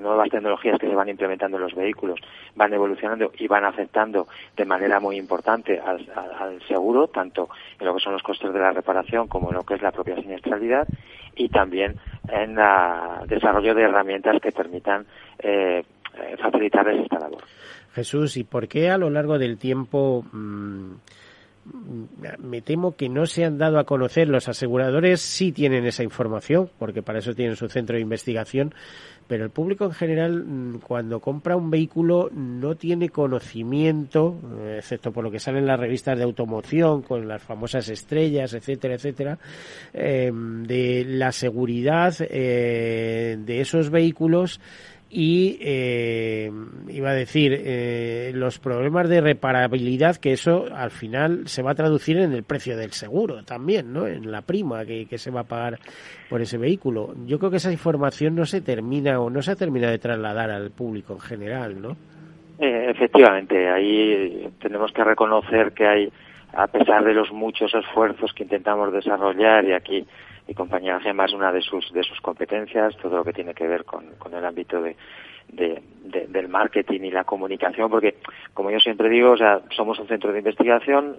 [0.00, 2.18] nuevas tecnologías que se van implementando en los vehículos
[2.56, 8.00] van evolucionando y van afectando de manera muy importante al, seguro, tanto en lo que
[8.00, 10.88] son los costes de la reparación como en lo que es la propia siniestralidad
[11.36, 11.96] y también
[12.28, 15.06] en el desarrollo de herramientas que permitan
[15.38, 15.84] eh,
[16.40, 17.42] facilitarles esta labor.
[17.94, 20.92] Jesús, ¿y por qué a lo largo del tiempo mm,
[22.38, 24.28] me temo que no se han dado a conocer.
[24.28, 28.74] Los aseguradores sí tienen esa información, porque para eso tienen su centro de investigación,
[29.26, 35.12] pero el público en general, mm, cuando compra un vehículo, no tiene conocimiento, eh, excepto
[35.12, 39.38] por lo que sale en las revistas de automoción, con las famosas estrellas, etcétera, etcétera,
[39.92, 44.60] eh, de la seguridad eh, de esos vehículos
[45.14, 46.50] y eh,
[46.88, 51.74] iba a decir eh, los problemas de reparabilidad que eso al final se va a
[51.74, 55.44] traducir en el precio del seguro también no en la prima que, se va a
[55.44, 55.78] pagar
[56.30, 57.14] por ese vehículo.
[57.26, 60.70] Yo creo que esa información no se termina no se ha terminado de trasladar al
[60.70, 61.96] público en general no
[62.58, 66.12] eh, efectivamente ahí tenemos que reconocer que hay
[66.52, 70.06] a pesar de los muchos esfuerzos que intentamos desarrollar y aquí
[70.46, 73.66] mi compañera Gemma es una de sus, de sus competencias, todo lo que tiene que
[73.66, 74.96] ver con, con el ámbito de,
[75.48, 78.16] del marketing y la comunicación, porque
[78.54, 81.16] como yo siempre digo, o sea, somos un centro de investigación,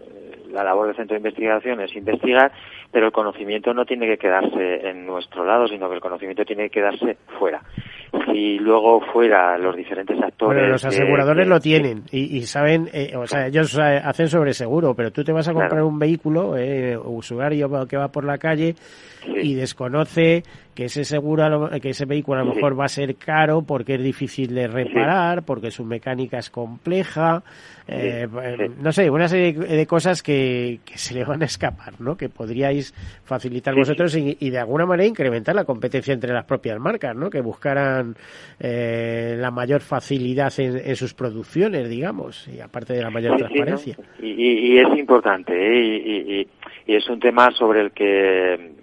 [0.54, 2.52] la labor del centro de investigación es investigar,
[2.92, 6.64] pero el conocimiento no tiene que quedarse en nuestro lado, sino que el conocimiento tiene
[6.70, 7.62] que quedarse fuera.
[8.32, 10.60] Si luego fuera los diferentes actores...
[10.60, 15.12] Bueno, los aseguradores lo tienen y, saben, eh, o sea, ellos hacen sobre seguro, pero
[15.12, 18.76] tú te vas a comprar un vehículo, eh, usuario que va por la calle
[19.26, 23.62] y desconoce que ese seguro, que ese vehículo a lo mejor va a ser caro
[23.62, 27.44] porque es difícil de reparar, porque su mecánica es compleja,
[27.88, 28.28] eh,
[28.82, 32.16] no sé, una serie de cosas que, se le van a escapar, ¿no?
[32.16, 37.16] Que podríais facilitar vosotros y, de alguna manera incrementar la competencia entre las propias marcas,
[37.16, 37.30] ¿no?
[37.30, 38.16] Que buscaran
[38.60, 43.98] eh, la mayor facilidad en, sus producciones, digamos, y aparte de la mayor transparencia.
[44.22, 46.48] Y, es importante, ¿eh?
[46.88, 48.83] y, es un tema sobre el que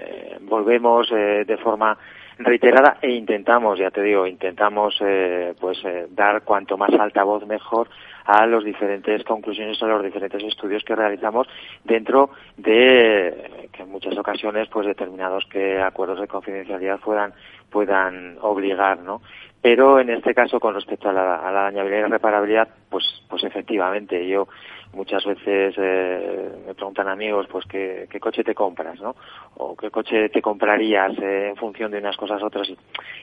[0.00, 1.96] eh, volvemos eh, de forma
[2.38, 5.78] reiterada e intentamos, ya te digo, intentamos eh, pues
[6.10, 7.88] dar cuanto más alta voz mejor
[8.24, 11.48] a las diferentes conclusiones, a los diferentes estudios que realizamos
[11.84, 17.32] dentro de que en muchas ocasiones pues determinados que acuerdos de confidencialidad puedan
[17.70, 19.22] puedan obligar, ¿no?
[19.62, 24.26] Pero en este caso, con respecto a la, la dañabilidad y reparabilidad, pues, pues efectivamente,
[24.26, 24.48] yo
[24.94, 29.14] muchas veces eh, me preguntan amigos, pues, ¿qué, ¿qué, coche te compras, no?
[29.56, 32.70] O ¿qué coche te comprarías eh, en función de unas cosas a otras?
[32.70, 32.78] Y,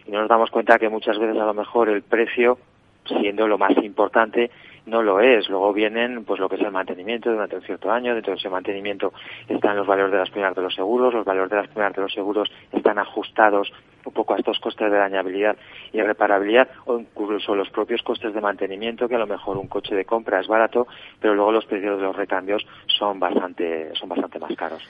[0.06, 2.60] y nos damos cuenta que muchas veces a lo mejor el precio,
[3.06, 4.52] siendo lo más importante,
[4.88, 5.48] no lo es.
[5.50, 8.50] Luego vienen pues lo que es el mantenimiento durante un cierto año, dentro de ese
[8.50, 9.14] mantenimiento
[9.48, 12.02] están los valores de las primas de los seguros, los valores de las primas de
[12.02, 13.72] los seguros están ajustados
[14.08, 15.56] un poco a estos costes de dañabilidad
[15.94, 19.96] y reparabilidad o incluso los propios costes de mantenimiento que a lo mejor un coche
[19.96, 20.88] de compra es barato
[21.20, 24.82] pero luego los precios de los recambios son bastante son bastante más caros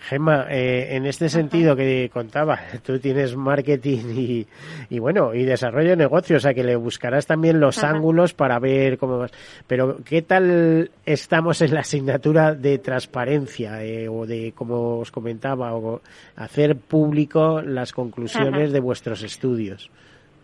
[0.00, 4.46] Gemma eh, en este sentido que contaba tú tienes marketing
[4.90, 8.58] y, bueno y desarrollo de negocios o sea que le buscarás también los ángulos para
[8.58, 9.32] ver cómo vas.
[9.66, 15.74] Pero qué tal estamos en la asignatura de transparencia eh, o de como os comentaba
[15.74, 16.00] o
[16.36, 18.31] hacer público las conclusiones
[18.72, 19.90] de vuestros estudios?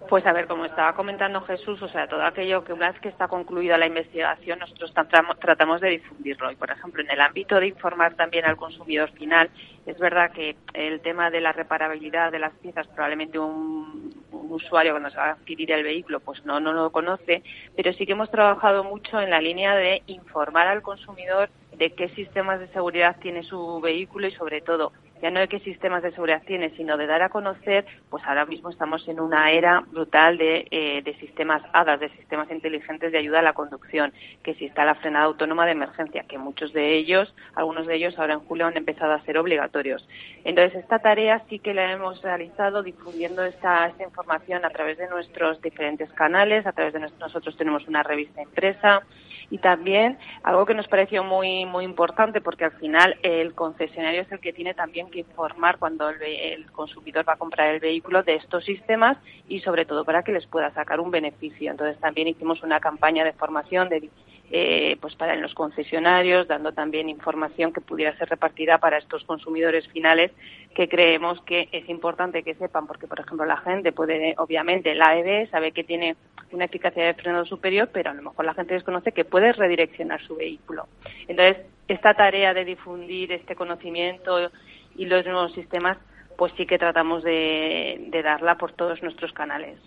[0.09, 3.11] Pues a ver, como estaba comentando Jesús, o sea, todo aquello que una vez que
[3.11, 6.51] está concluida la investigación, nosotros tratamos de difundirlo.
[6.51, 9.51] Y, por ejemplo, en el ámbito de informar también al consumidor final,
[9.85, 15.11] es verdad que el tema de la reparabilidad de las piezas, probablemente un, usuario cuando
[15.11, 17.43] se va a adquirir el vehículo, pues no, no lo conoce,
[17.77, 22.09] pero sí que hemos trabajado mucho en la línea de informar al consumidor de qué
[22.11, 26.13] sistemas de seguridad tiene su vehículo y sobre todo ya no de qué sistemas de
[26.13, 30.39] seguridad tiene, sino de dar a conocer, pues ahora mismo estamos en una era brutal
[30.39, 34.13] de, eh, de sistemas HADAS, de sistemas inteligentes de ayuda a la conducción,
[34.43, 38.19] que si está la frenada autónoma de emergencia, que muchos de ellos, algunos de ellos
[38.19, 40.07] ahora en julio han empezado a ser obligatorios.
[40.45, 45.09] Entonces, esta tarea sí que la hemos realizado difundiendo esta, esta información a través de
[45.09, 49.03] nuestros diferentes canales, a través de nosotros tenemos una revista impresa,
[49.51, 54.33] y también algo que nos pareció muy muy importante porque al final el concesionario es
[54.33, 58.37] el que tiene también que informar cuando el, consumidor va a comprar el vehículo de
[58.37, 59.17] estos sistemas
[59.49, 61.71] y sobre todo para que les pueda sacar un beneficio.
[61.71, 64.09] Entonces también hicimos una campaña de formación de
[64.51, 69.87] eh, pues para los concesionarios, dando también información que pudiera ser repartida para estos consumidores
[69.89, 70.33] finales
[70.75, 75.11] que creemos que es importante que sepan, porque por ejemplo la gente puede, obviamente, la
[75.11, 76.17] AEB sabe que tiene
[76.51, 80.23] una eficacia de frenado superior, pero a lo mejor la gente desconoce que puede redireccionar
[80.23, 80.87] su vehículo.
[81.27, 84.51] Entonces, esta tarea de difundir este conocimiento
[84.97, 85.99] y los nuevos sistemas,
[86.37, 89.79] pues sí que tratamos de darla por todos nuestros canales.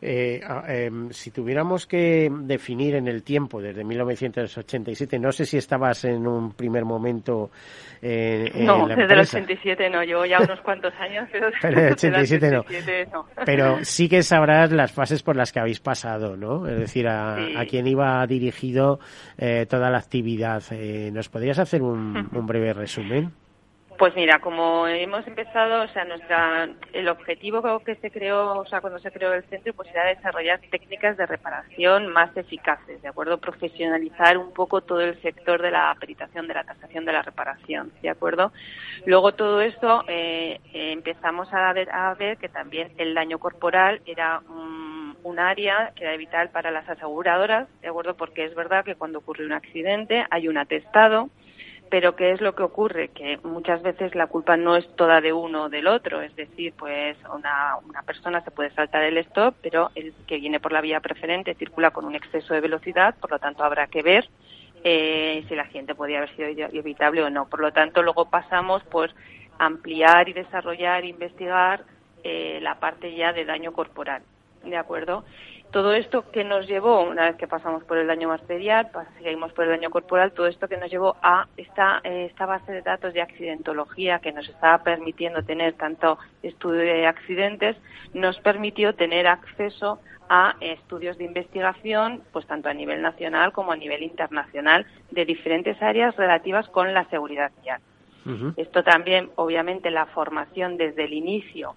[0.00, 6.04] Eh, em, si tuviéramos que definir en el tiempo, desde 1987, no sé si estabas
[6.04, 7.50] en un primer momento
[8.00, 11.92] eh, en No, desde el 87 no, llevo ya unos cuantos años, pero, desde el
[11.92, 13.26] 87, no.
[13.44, 16.66] Pero sí que sabrás las fases por las que habéis pasado, ¿no?
[16.66, 17.36] Es decir, a,
[17.68, 19.00] quién iba dirigido
[19.38, 20.62] eh, toda la actividad.
[21.12, 23.32] ¿Nos podrías hacer un breve resumen?
[23.98, 28.82] Pues mira, como hemos empezado, o sea, nuestra, el objetivo que se creó, o sea,
[28.82, 33.38] cuando se creó el centro, pues era desarrollar técnicas de reparación más eficaces, ¿de acuerdo?
[33.38, 37.90] Profesionalizar un poco todo el sector de la peritación, de la tasación de la reparación,
[38.02, 38.52] ¿de acuerdo?
[39.06, 44.42] Luego todo esto eh, empezamos a ver, a ver que también el daño corporal era
[44.50, 48.14] un, un área que era vital para las aseguradoras, ¿de acuerdo?
[48.14, 51.30] Porque es verdad que cuando ocurre un accidente hay un atestado,
[51.90, 53.08] pero ¿qué es lo que ocurre?
[53.08, 56.72] Que muchas veces la culpa no es toda de uno o del otro, es decir,
[56.76, 60.80] pues una, una persona se puede saltar el stop, pero el que viene por la
[60.80, 64.28] vía preferente circula con un exceso de velocidad, por lo tanto habrá que ver
[64.84, 67.48] eh, si el accidente podía haber sido evitable o no.
[67.48, 69.10] Por lo tanto, luego pasamos por
[69.58, 71.84] ampliar y desarrollar, investigar
[72.22, 74.22] eh, la parte ya de daño corporal,
[74.64, 75.24] ¿de acuerdo?
[75.70, 78.90] Todo esto que nos llevó, una vez que pasamos por el daño material,
[79.22, 82.72] seguimos por el daño corporal, todo esto que nos llevó a esta, eh, esta base
[82.72, 87.76] de datos de accidentología que nos estaba permitiendo tener tanto estudio de accidentes,
[88.14, 93.76] nos permitió tener acceso a estudios de investigación, pues tanto a nivel nacional como a
[93.76, 97.80] nivel internacional, de diferentes áreas relativas con la seguridad vial.
[98.56, 101.76] Esto también, obviamente, la formación desde el inicio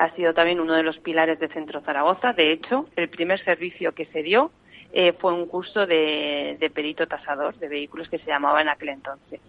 [0.00, 2.32] ha sido también uno de los pilares de Centro Zaragoza.
[2.32, 4.50] De hecho, el primer servicio que se dio
[4.94, 9.40] eh, fue un curso de, perito tasador de vehículos que se llamaba en aquel entonces.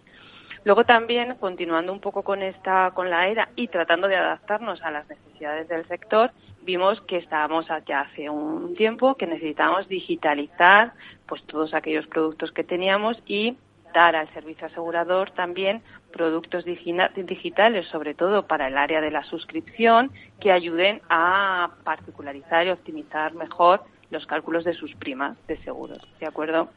[0.65, 4.91] Luego también, continuando un poco con esta, con la era y tratando de adaptarnos a
[4.91, 6.31] las necesidades del sector,
[6.63, 10.91] vimos que estábamos ya hace un tiempo que necesitábamos digitalizar
[11.27, 13.55] pues todos aquellos productos que teníamos y
[13.93, 15.81] dar al servicio asegurador también
[16.11, 22.71] productos digitales, sobre todo para el área de la suscripción, que ayuden a particularizar y
[22.71, 26.69] optimizar mejor los cálculos de sus primas de seguros, ¿de acuerdo?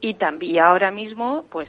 [0.00, 1.68] Y también ahora mismo, pues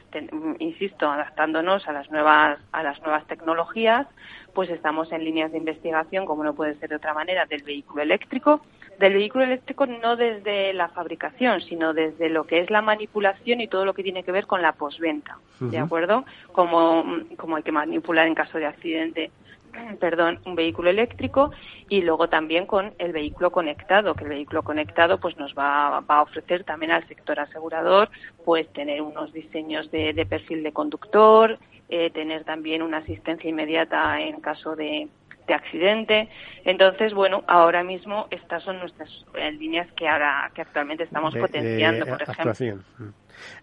[0.60, 4.08] insisto, adaptándonos a las nuevas a las nuevas tecnologías,
[4.54, 8.02] pues estamos en líneas de investigación, como no puede ser de otra manera, del vehículo
[8.02, 8.62] eléctrico
[9.00, 13.68] del vehículo eléctrico no desde la fabricación, sino desde lo que es la manipulación y
[13.68, 16.26] todo lo que tiene que ver con la posventa, ¿de acuerdo?
[16.52, 17.06] Como,
[17.38, 19.32] como hay que manipular en caso de accidente
[20.00, 21.52] perdón, un vehículo eléctrico
[21.88, 26.18] y luego también con el vehículo conectado, que el vehículo conectado pues nos va, va
[26.18, 28.10] a ofrecer también al sector asegurador
[28.44, 34.20] pues tener unos diseños de, de perfil de conductor, eh, tener también una asistencia inmediata
[34.20, 35.08] en caso de,
[35.50, 36.30] de accidente.
[36.64, 42.06] Entonces, bueno, ahora mismo estas son nuestras eh, líneas que ahora que actualmente estamos potenciando,
[42.06, 42.54] por ejemplo.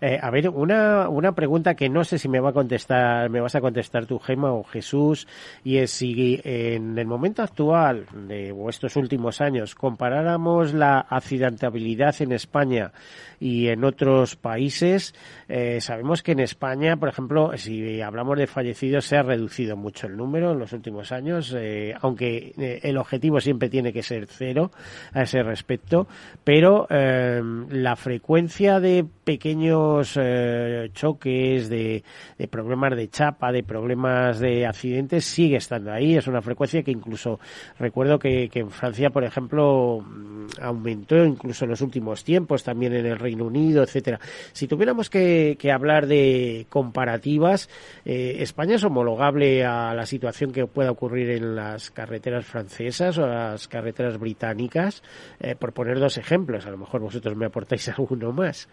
[0.00, 3.40] Eh, a ver, una, una pregunta que no sé si me va a contestar, me
[3.40, 5.28] vas a contestar tu Gema o Jesús,
[5.62, 12.32] y es si en el momento actual de estos últimos años comparáramos la accidentabilidad en
[12.32, 12.92] España
[13.38, 15.14] y en otros países,
[15.48, 20.06] eh, sabemos que en España, por ejemplo, si hablamos de fallecidos, se ha reducido mucho
[20.06, 21.54] el número en los últimos años.
[21.56, 24.70] Eh, eh, aunque eh, el objetivo siempre tiene que ser cero
[25.12, 26.06] a ese respecto,
[26.42, 32.04] pero eh, la frecuencia de pequeños choques, de,
[32.38, 36.16] de, problemas de chapa, de problemas de accidentes sigue estando ahí.
[36.16, 37.40] Es una frecuencia que incluso
[37.78, 42.94] recuerdo que, que en Francia, por ejemplo, mm, aumentó incluso en los últimos tiempos, también
[42.94, 44.20] en el Reino Unido, etcétera.
[44.52, 47.68] Si tuviéramos que, que hablar de comparativas,
[48.04, 53.68] España es homologable a la situación que pueda ocurrir en las carreteras francesas o las
[53.68, 55.02] carreteras británicas,
[55.40, 56.66] eh, por poner dos ejemplos.
[56.66, 58.68] A lo mejor vosotros me aportáis alguno más.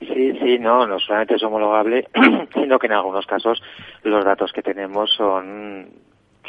[0.00, 2.08] Sí, sí, no, no solamente es homologable,
[2.54, 3.60] sino que en algunos casos
[4.04, 5.88] los datos que tenemos son,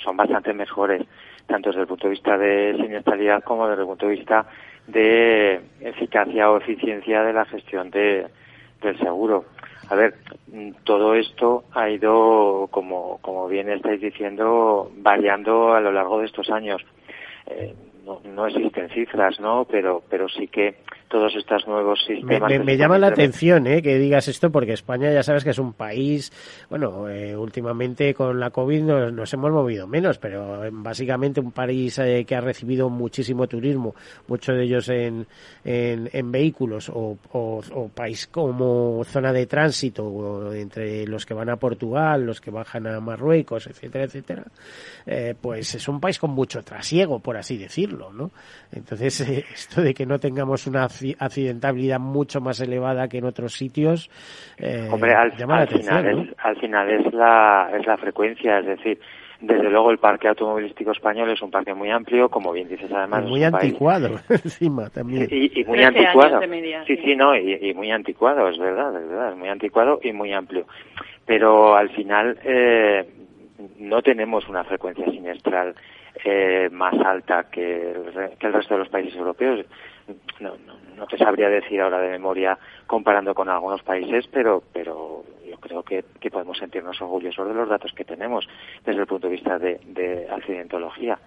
[0.03, 1.03] son bastante mejores,
[1.47, 4.45] tanto desde el punto de vista de siniestralidad como desde el punto de vista
[4.87, 8.27] de eficacia o eficiencia de la gestión de,
[8.81, 9.45] del seguro.
[9.89, 10.15] A ver,
[10.83, 16.51] todo esto ha ido, como, como bien estáis diciendo, variando a lo largo de estos
[16.51, 16.85] años.
[17.47, 17.73] Eh,
[18.05, 19.65] no, no, existen cifras, ¿no?
[19.65, 20.75] Pero, pero sí que
[21.10, 22.64] todos estos nuevos sistemas.
[22.64, 23.82] Me, llama la atención ¿eh?
[23.82, 26.32] que digas esto porque España ya sabes que es un país,
[26.70, 32.26] bueno, eh, últimamente con la COVID nos, hemos movido menos, pero básicamente un país eh,
[32.26, 33.95] que ha recibido muchísimo turismo,
[34.28, 35.26] muchos de ellos en,
[35.66, 41.49] en, en vehículos o, o, o, país como zona de tránsito entre los que van
[41.49, 44.43] a Portugal, los que bajan a Marruecos, etcétera, etcétera,
[45.05, 48.32] eh, pues es un país con mucho trasiego, por así decirlo, ¿no?
[48.72, 49.20] Entonces,
[49.53, 50.88] esto de que no tengamos una
[51.19, 54.09] accidentabilidad mucho más elevada que en otros sitios.
[54.57, 55.67] Eh, Hombre, al, final
[56.07, 58.99] es, al final es la, es la frecuencia, es decir,
[59.41, 63.23] desde luego el parque automovilístico español es un parque muy amplio, como bien dices además.
[63.23, 65.27] muy anticuado encima también.
[65.31, 66.41] Y, muy anticuado.
[66.85, 70.33] sí, sí, no, y, muy anticuado, es verdad, es verdad, es muy anticuado y muy
[70.33, 70.65] amplio.
[71.25, 73.07] Pero al final eh,
[73.77, 75.73] no tenemos una frecuencia sinestral
[76.24, 79.66] eh, más alta que el, que el resto de los países europeos.
[80.39, 82.57] No, no, no te sabría decir ahora de memoria
[82.88, 87.93] comparando con algunos países, pero, pero yo creo que, podemos sentirnos orgullosos de los datos
[87.93, 88.47] que tenemos
[88.86, 91.20] desde el punto de vista de accidentología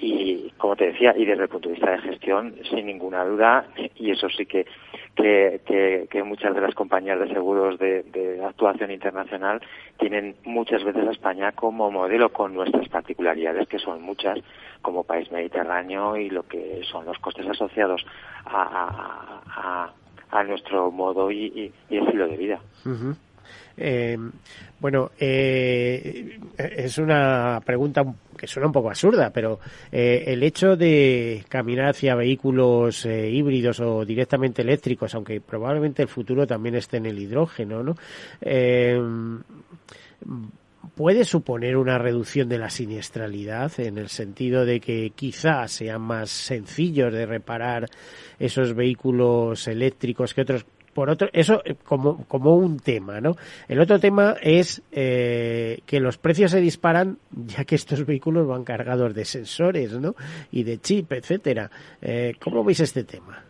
[0.00, 3.66] y como te decía y desde el punto de vista de gestión sin ninguna duda
[3.96, 4.66] y eso sí que
[5.14, 9.60] que, que, muchas de las compañías de seguros de, de, actuación internacional
[9.98, 14.38] tienen muchas veces a España como modelo con nuestras particularidades que son muchas
[14.80, 18.06] como país mediterráneo y lo que son los costes asociados
[18.44, 19.90] a,
[20.30, 22.60] a, a, nuestro modo y, estilo de vida.
[23.76, 24.16] Eh,
[24.80, 28.04] bueno, eh, es una pregunta
[28.36, 29.58] que suena un poco absurda, pero
[29.90, 36.08] eh, el hecho de caminar hacia vehículos eh, híbridos o directamente eléctricos, aunque probablemente el
[36.08, 37.96] futuro también esté en el hidrógeno, ¿no?
[40.94, 46.30] Puede suponer una reducción de la siniestralidad en el sentido de que quizás sean más
[46.30, 47.88] sencillos de reparar
[48.38, 50.66] esos vehículos eléctricos que otros
[50.98, 53.36] por otro, eso eh, como, como un tema, ¿no?
[53.68, 58.64] El otro tema es eh, que los precios se disparan ya que estos vehículos van
[58.64, 60.16] cargados de sensores, ¿no?
[60.50, 61.70] Y de chip, etcétera.
[62.02, 63.40] Eh, ¿Cómo veis este tema?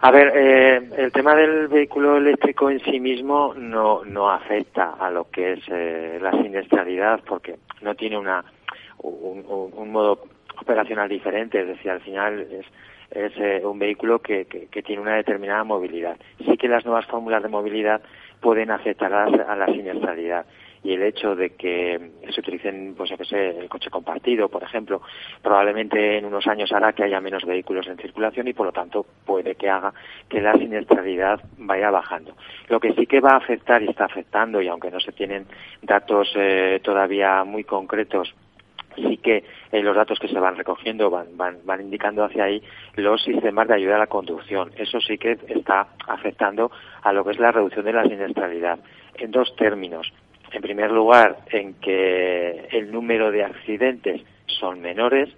[0.00, 5.10] A ver, eh, el tema del vehículo eléctrico en sí mismo no, no afecta a
[5.10, 8.44] lo que es eh, la siniestralidad porque no tiene una
[8.98, 10.20] un, un, un modo
[10.60, 12.66] operacional diferente, es decir, al final es
[13.10, 16.16] es eh, un vehículo que, que, tiene una determinada movilidad.
[16.44, 18.02] Sí que las nuevas fórmulas de movilidad
[18.40, 20.46] pueden afectar a, la siniestralidad
[20.84, 24.62] y el hecho de que se utilicen, pues yo que sé, el coche compartido, por
[24.62, 25.02] ejemplo,
[25.42, 29.04] probablemente en unos años hará que haya menos vehículos en circulación y por lo tanto
[29.26, 29.92] puede que haga
[30.28, 32.36] que la siniestralidad vaya bajando.
[32.68, 35.46] Lo que sí que va a afectar y está afectando, y aunque no se tienen
[35.82, 38.32] datos eh, todavía muy concretos
[38.98, 42.62] sí que eh, los datos que se van recogiendo van, van, van indicando hacia ahí
[42.96, 44.70] los sistemas de ayuda a la conducción.
[44.76, 46.70] Eso sí que está afectando
[47.02, 48.78] a lo que es la reducción de la siniestralidad.
[49.14, 50.12] En dos términos.
[50.52, 55.28] En primer lugar, en que el número de accidentes son menores,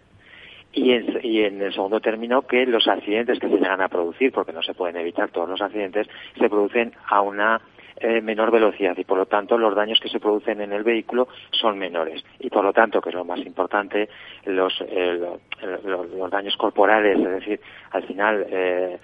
[0.72, 4.30] y en, y en, el segundo término que los accidentes que se llegan a producir,
[4.32, 6.06] porque no se pueden evitar todos los accidentes,
[6.38, 7.60] se producen a una
[8.00, 11.28] eh, menor velocidad y por lo tanto los daños que se producen en el vehículo
[11.50, 14.08] son menores y por lo tanto que es lo más importante
[14.46, 15.20] los eh,
[15.62, 18.98] los, los, daños corporales es decir al final eh,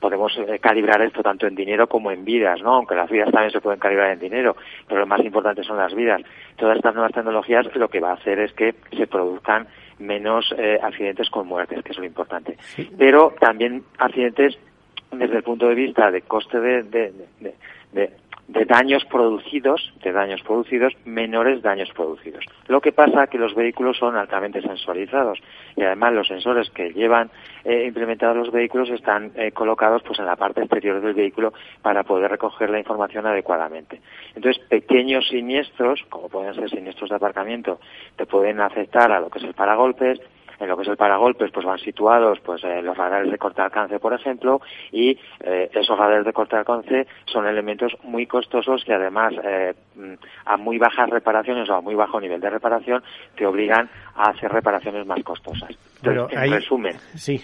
[0.00, 2.74] podemos eh, calibrar esto tanto en dinero como en vidas, ¿no?
[2.74, 5.94] Aunque las vidas también se pueden calibrar en dinero, pero lo más importante son las
[5.94, 6.22] vidas.
[6.56, 9.66] Todas estas nuevas tecnologías lo que va a hacer es que se produzcan
[9.98, 12.56] menos eh, accidentes con muertes, que es lo importante.
[12.98, 14.58] Pero también accidentes
[15.10, 17.12] desde el punto de vista de coste de, de,
[17.92, 18.10] de,
[18.48, 22.44] de daños producidos, de daños producidos, menores daños producidos.
[22.68, 25.40] Lo que pasa que los vehículos son altamente sensorizados
[25.74, 27.30] y además los sensores que llevan
[27.64, 31.52] eh, implementados los vehículos están eh, colocados pues en la parte exterior del vehículo
[31.82, 34.00] para poder recoger la información adecuadamente.
[34.36, 37.80] Entonces, pequeños siniestros, como pueden ser siniestros de aparcamiento,
[38.14, 40.20] te pueden afectar a lo que es el paragolpes,
[40.58, 43.62] en lo que es el paragolpes pues van situados pues eh, los radares de corto
[43.62, 44.60] alcance por ejemplo
[44.92, 49.74] y eh, esos radares de corto alcance son elementos muy costosos que además eh,
[50.44, 53.02] a muy bajas reparaciones o a muy bajo nivel de reparación
[53.36, 55.70] te obligan a hacer reparaciones más costosas.
[56.02, 57.42] Entonces, en resumen, sí.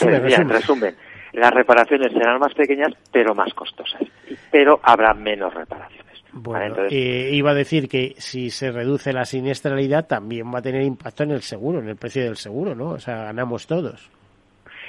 [0.00, 0.94] en resumen,
[1.32, 4.02] las reparaciones serán más pequeñas pero más costosas,
[4.50, 6.07] pero habrá menos reparaciones.
[6.32, 10.82] Bueno, eh, iba a decir que si se reduce la siniestralidad también va a tener
[10.82, 12.90] impacto en el seguro, en el precio del seguro, ¿no?
[12.90, 14.10] O sea, ganamos todos.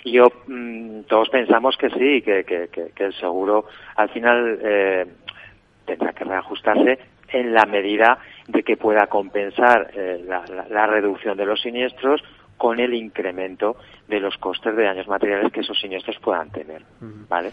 [0.06, 3.66] Yo, mm, todos pensamos que sí, que, que, que, el seguro
[3.96, 5.06] al final eh,
[5.86, 11.46] tendrá que reajustarse en la medida de que pueda compensar eh, la, la, reducción de
[11.46, 12.22] los siniestros
[12.58, 13.78] con el incremento
[14.08, 16.82] de los costes de daños materiales que esos siniestros puedan tener,
[17.30, 17.52] ¿vale?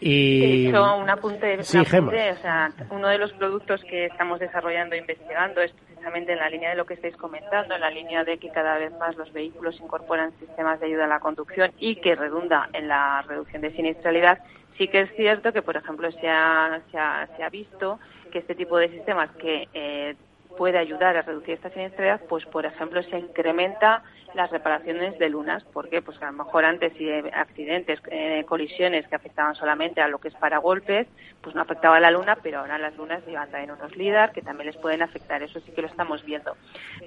[0.00, 0.68] Y...
[0.68, 5.72] Hecho, un apunte, o sea, uno de los productos que estamos desarrollando e investigando es
[5.72, 8.78] precisamente en la línea de lo que estáis comentando, en la línea de que cada
[8.78, 12.88] vez más los vehículos incorporan sistemas de ayuda a la conducción y que redunda en
[12.88, 14.38] la reducción de siniestralidad.
[14.76, 17.98] Sí que es cierto que, por ejemplo, se ha, se ha, se ha visto
[18.30, 20.14] que este tipo de sistemas que eh,
[20.56, 24.02] puede ayudar a reducir esta siniestralidad, pues por ejemplo se incrementa
[24.34, 29.16] las reparaciones de lunas, porque pues a lo mejor antes si accidentes, eh, colisiones que
[29.16, 31.06] afectaban solamente a lo que es para golpes,
[31.40, 34.42] pues no afectaba a la luna, pero ahora las lunas llevan también unos LIDAR que
[34.42, 36.56] también les pueden afectar, eso sí que lo estamos viendo.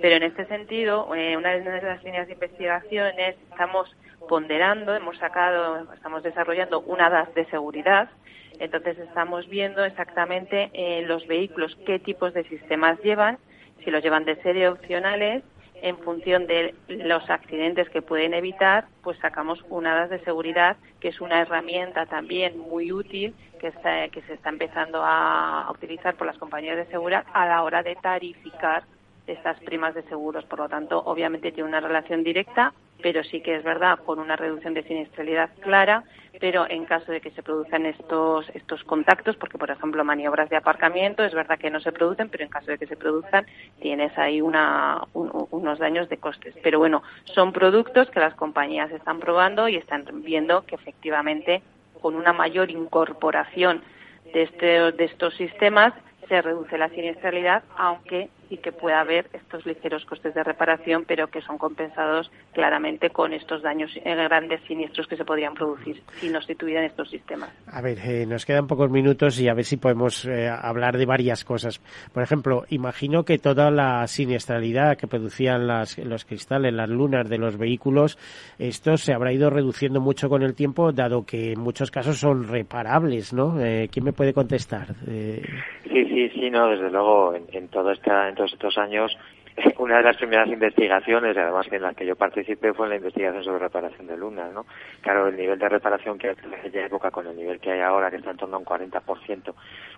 [0.02, 3.96] Pero en este sentido, eh, una de las líneas de investigación es, estamos
[4.28, 8.10] ponderando, hemos sacado, estamos desarrollando una DAS de seguridad
[8.62, 13.40] entonces estamos viendo exactamente en los vehículos qué tipos de sistemas llevan,
[13.84, 15.44] si los llevan de serie opcionales,
[15.82, 21.10] en función de los accidentes que pueden evitar, pues sacamos una DAS de seguridad, que
[21.10, 23.72] es una herramienta también muy útil que,
[24.12, 27.96] que se está empezando a utilizar por las compañías de seguridad a la hora de
[27.96, 28.84] tarificar
[29.32, 30.46] estas primas de seguros.
[30.46, 34.36] Por lo tanto, obviamente tiene una relación directa, pero sí que es verdad con una
[34.36, 36.04] reducción de siniestralidad clara,
[36.40, 40.56] pero en caso de que se produzcan estos estos contactos, porque por ejemplo maniobras de
[40.56, 43.46] aparcamiento es verdad que no se producen, pero en caso de que se produzcan
[43.82, 46.56] tienes ahí una, unos daños de costes.
[46.64, 51.62] Pero bueno, son productos que las compañías están probando y están viendo que efectivamente
[52.02, 53.82] con una mayor incorporación
[54.34, 55.94] de, este, de estos sistemas
[56.28, 61.28] se reduce la siniestralidad, aunque sí que pueda haber estos ligeros costes de reparación, pero
[61.28, 66.28] que son compensados claramente con estos daños eh, grandes siniestros que se podrían producir si
[66.28, 67.50] no se tuvieran estos sistemas.
[67.66, 71.06] A ver, eh, nos quedan pocos minutos y a ver si podemos eh, hablar de
[71.06, 71.80] varias cosas.
[72.14, 77.38] Por ejemplo, imagino que toda la siniestralidad que producían las, los cristales, las lunas de
[77.38, 78.18] los vehículos,
[78.60, 82.50] esto se habrá ido reduciendo mucho con el tiempo, dado que en muchos casos son
[82.50, 83.56] reparables, ¿no?
[83.90, 84.88] ¿Quién me puede contestar?
[85.06, 89.18] Sí, sí, sí, no, desde luego, en, en todo esta, en estos años,
[89.78, 93.44] una de las primeras investigaciones, además en las que yo participé, fue en la investigación
[93.44, 94.66] sobre reparación de lunas, ¿no?
[95.02, 97.82] Claro, el nivel de reparación que hay en aquella época con el nivel que hay
[97.82, 99.54] ahora, que está en torno a un 40%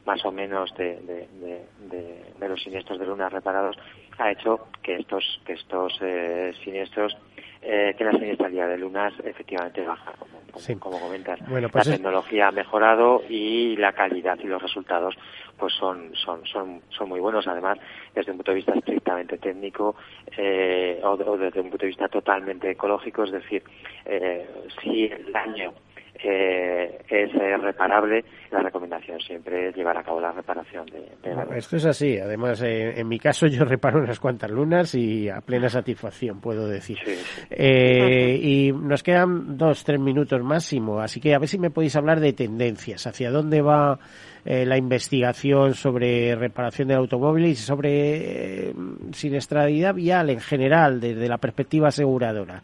[0.05, 3.77] más o menos de, de, los siniestros de lunas reparados,
[4.17, 7.17] ha hecho que estos, que estos eh, siniestros
[7.65, 10.13] eh, que la siniestralidad de lunas efectivamente baja,
[10.51, 11.39] como, como comentas.
[11.47, 15.15] Bueno, pues la tecnología ha mejorado y la calidad y los resultados
[15.57, 17.47] pues son, son, son, son muy buenos.
[17.47, 17.77] Además,
[18.13, 19.95] desde un punto de vista estrictamente técnico
[20.35, 23.63] eh, o, desde un punto de vista totalmente ecológico, es decir,
[24.05, 24.47] eh,
[24.81, 25.73] si el daño
[26.15, 31.85] eh, es reparable, la recomendación siempre es llevar a cabo la reparación de, Esto es
[31.85, 32.17] así.
[32.17, 36.67] Además, eh, en mi caso yo reparo unas cuantas lunas y a plena satisfacción, puedo
[36.67, 36.97] decir.
[37.49, 41.95] Eh, y nos quedan dos, tres minutos máximo, así que a ver si me podéis
[41.95, 43.05] hablar de tendencias.
[43.07, 43.99] ¿Hacia dónde va
[44.45, 48.73] la investigación sobre reparación del automóvil y sobre
[49.13, 52.61] siniestralidad vial en general, desde la perspectiva aseguradora?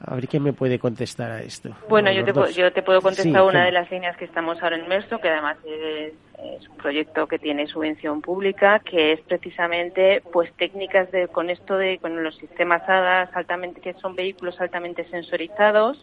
[0.00, 1.70] A ver quién me puede contestar a esto.
[1.88, 5.20] Bueno, yo te, yo te, puedo contestar una de las líneas que estamos ahora inmersos,
[5.20, 6.12] que además es,
[6.68, 11.98] un proyecto que tiene subvención pública, que es precisamente pues técnicas de con esto de
[11.98, 16.00] con los sistemas HADAS altamente que son vehículos altamente sensorizados,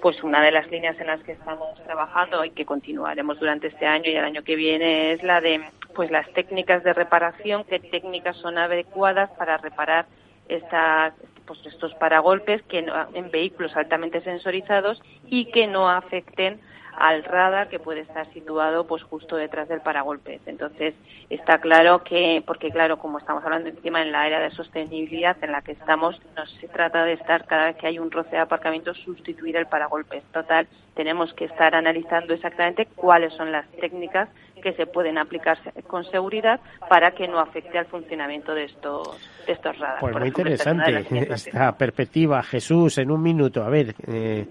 [0.00, 3.84] pues una de las líneas en las que estamos trabajando y que continuaremos durante este
[3.84, 5.60] año y el año que viene es la de
[5.94, 10.06] pues las técnicas de reparación, qué técnicas son adecuadas para reparar
[10.48, 11.12] estas
[11.46, 12.78] pues estos paragolpes que
[13.14, 16.60] en vehículos altamente sensorizados y que no afecten
[16.96, 20.40] al radar que puede estar situado pues justo detrás del paragolpes.
[20.46, 20.94] Entonces
[21.30, 25.52] está claro que, porque claro, como estamos hablando encima en la era de sostenibilidad en
[25.52, 28.38] la que estamos, no se trata de estar cada vez que hay un roce de
[28.38, 30.22] aparcamiento sustituir el paragolpes.
[30.32, 34.28] Total, tenemos que estar analizando exactamente cuáles son las técnicas
[34.64, 36.58] que se pueden aplicar con seguridad
[36.88, 40.00] para que no afecte al funcionamiento de estos de estos radares.
[40.00, 42.96] Pues muy interesante esta perspectiva, Jesús.
[42.96, 44.46] En un minuto, a ver, eh,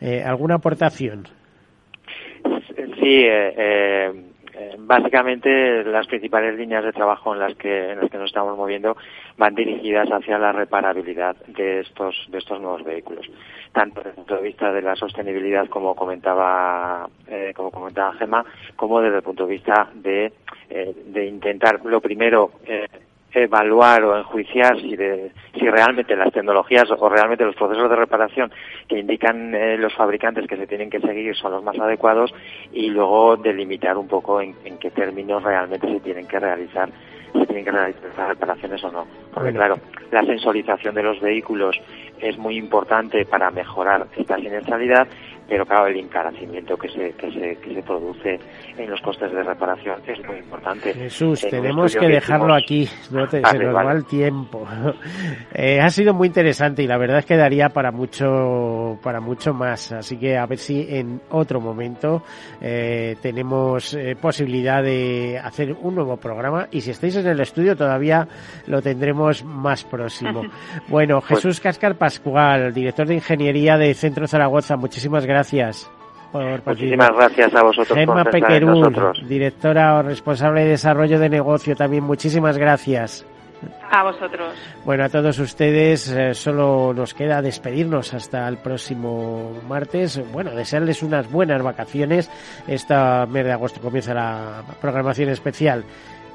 [0.00, 1.24] eh, alguna aportación.
[2.98, 4.29] Sí, eh,
[4.60, 8.26] eh eh, básicamente las principales líneas de trabajo en las que en las que nos
[8.26, 8.96] estamos moviendo
[9.38, 13.26] van dirigidas hacia la reparabilidad de estos de estos nuevos vehículos.
[13.72, 18.44] Tanto desde el punto de vista de la sostenibilidad como comentaba eh, como comentaba Gemma
[18.76, 20.32] como desde el punto de vista de
[20.68, 22.52] eh, de intentar lo primero
[23.32, 28.52] evaluar o enjuiciar si, de, si realmente las tecnologías o realmente los procesos de reparación
[28.88, 32.32] que indican eh, los fabricantes que se tienen que seguir son los más adecuados
[32.72, 36.88] y luego delimitar un poco en, en qué términos realmente se tienen que realizar
[37.32, 39.06] se tienen que realizar reparaciones o no.
[39.32, 39.78] Porque claro,
[40.10, 41.80] la sensorización de los vehículos
[42.20, 45.06] es muy importante para mejorar esta siniestralidad,
[45.50, 48.38] pero claro, el encarecimiento que se, que se, que se produce
[48.78, 50.94] en los costes de reparación es muy importante.
[50.94, 54.64] Jesús, tenemos que dejarlo aquí, no te, se nos va el tiempo.
[55.52, 59.52] eh, ha sido muy interesante y la verdad es que daría para mucho, para mucho
[59.52, 62.22] más, así que a ver si en otro momento
[62.60, 67.74] eh, tenemos eh, posibilidad de hacer un nuevo programa y si estáis en el estudio
[67.74, 68.28] todavía
[68.68, 70.42] lo tendremos más próximo.
[70.86, 75.90] bueno, pues Jesús Cascar Pascual, director de Ingeniería de Centro Zaragoza, muchísimas gracias gracias.
[76.32, 77.98] Por Muchísimas gracias a vosotros.
[77.98, 78.94] Gemma Pequerún,
[79.26, 83.26] directora o responsable de desarrollo de negocio, también muchísimas gracias.
[83.90, 84.54] A vosotros.
[84.84, 90.22] Bueno, a todos ustedes eh, solo nos queda despedirnos hasta el próximo martes.
[90.32, 92.30] Bueno, desearles unas buenas vacaciones.
[92.68, 95.84] Esta mes de agosto comienza la programación especial.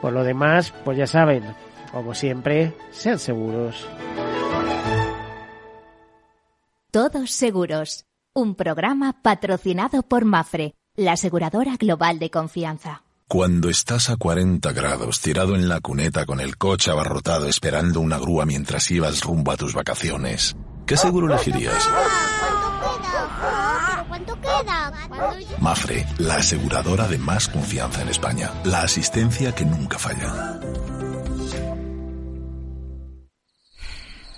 [0.02, 1.44] Por lo demás, pues ya saben,
[1.92, 3.88] como siempre, sean seguros.
[6.92, 8.06] Todos seguros
[8.36, 13.04] un programa patrocinado por Mafre, la aseguradora global de confianza.
[13.30, 18.20] Cuando estás a 40 grados tirado en la cuneta con el coche abarrotado esperando una
[18.20, 20.56] grúa mientras ibas rumbo a tus vacaciones,
[20.86, 21.90] ¿qué seguro elegirías?
[25.62, 28.52] Mafre, la aseguradora de más confianza en España.
[28.66, 30.60] La asistencia que nunca falla.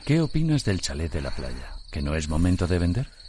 [0.06, 1.74] ¿Qué opinas del chalet de la playa?
[1.92, 3.17] ¿Que no es momento de vender?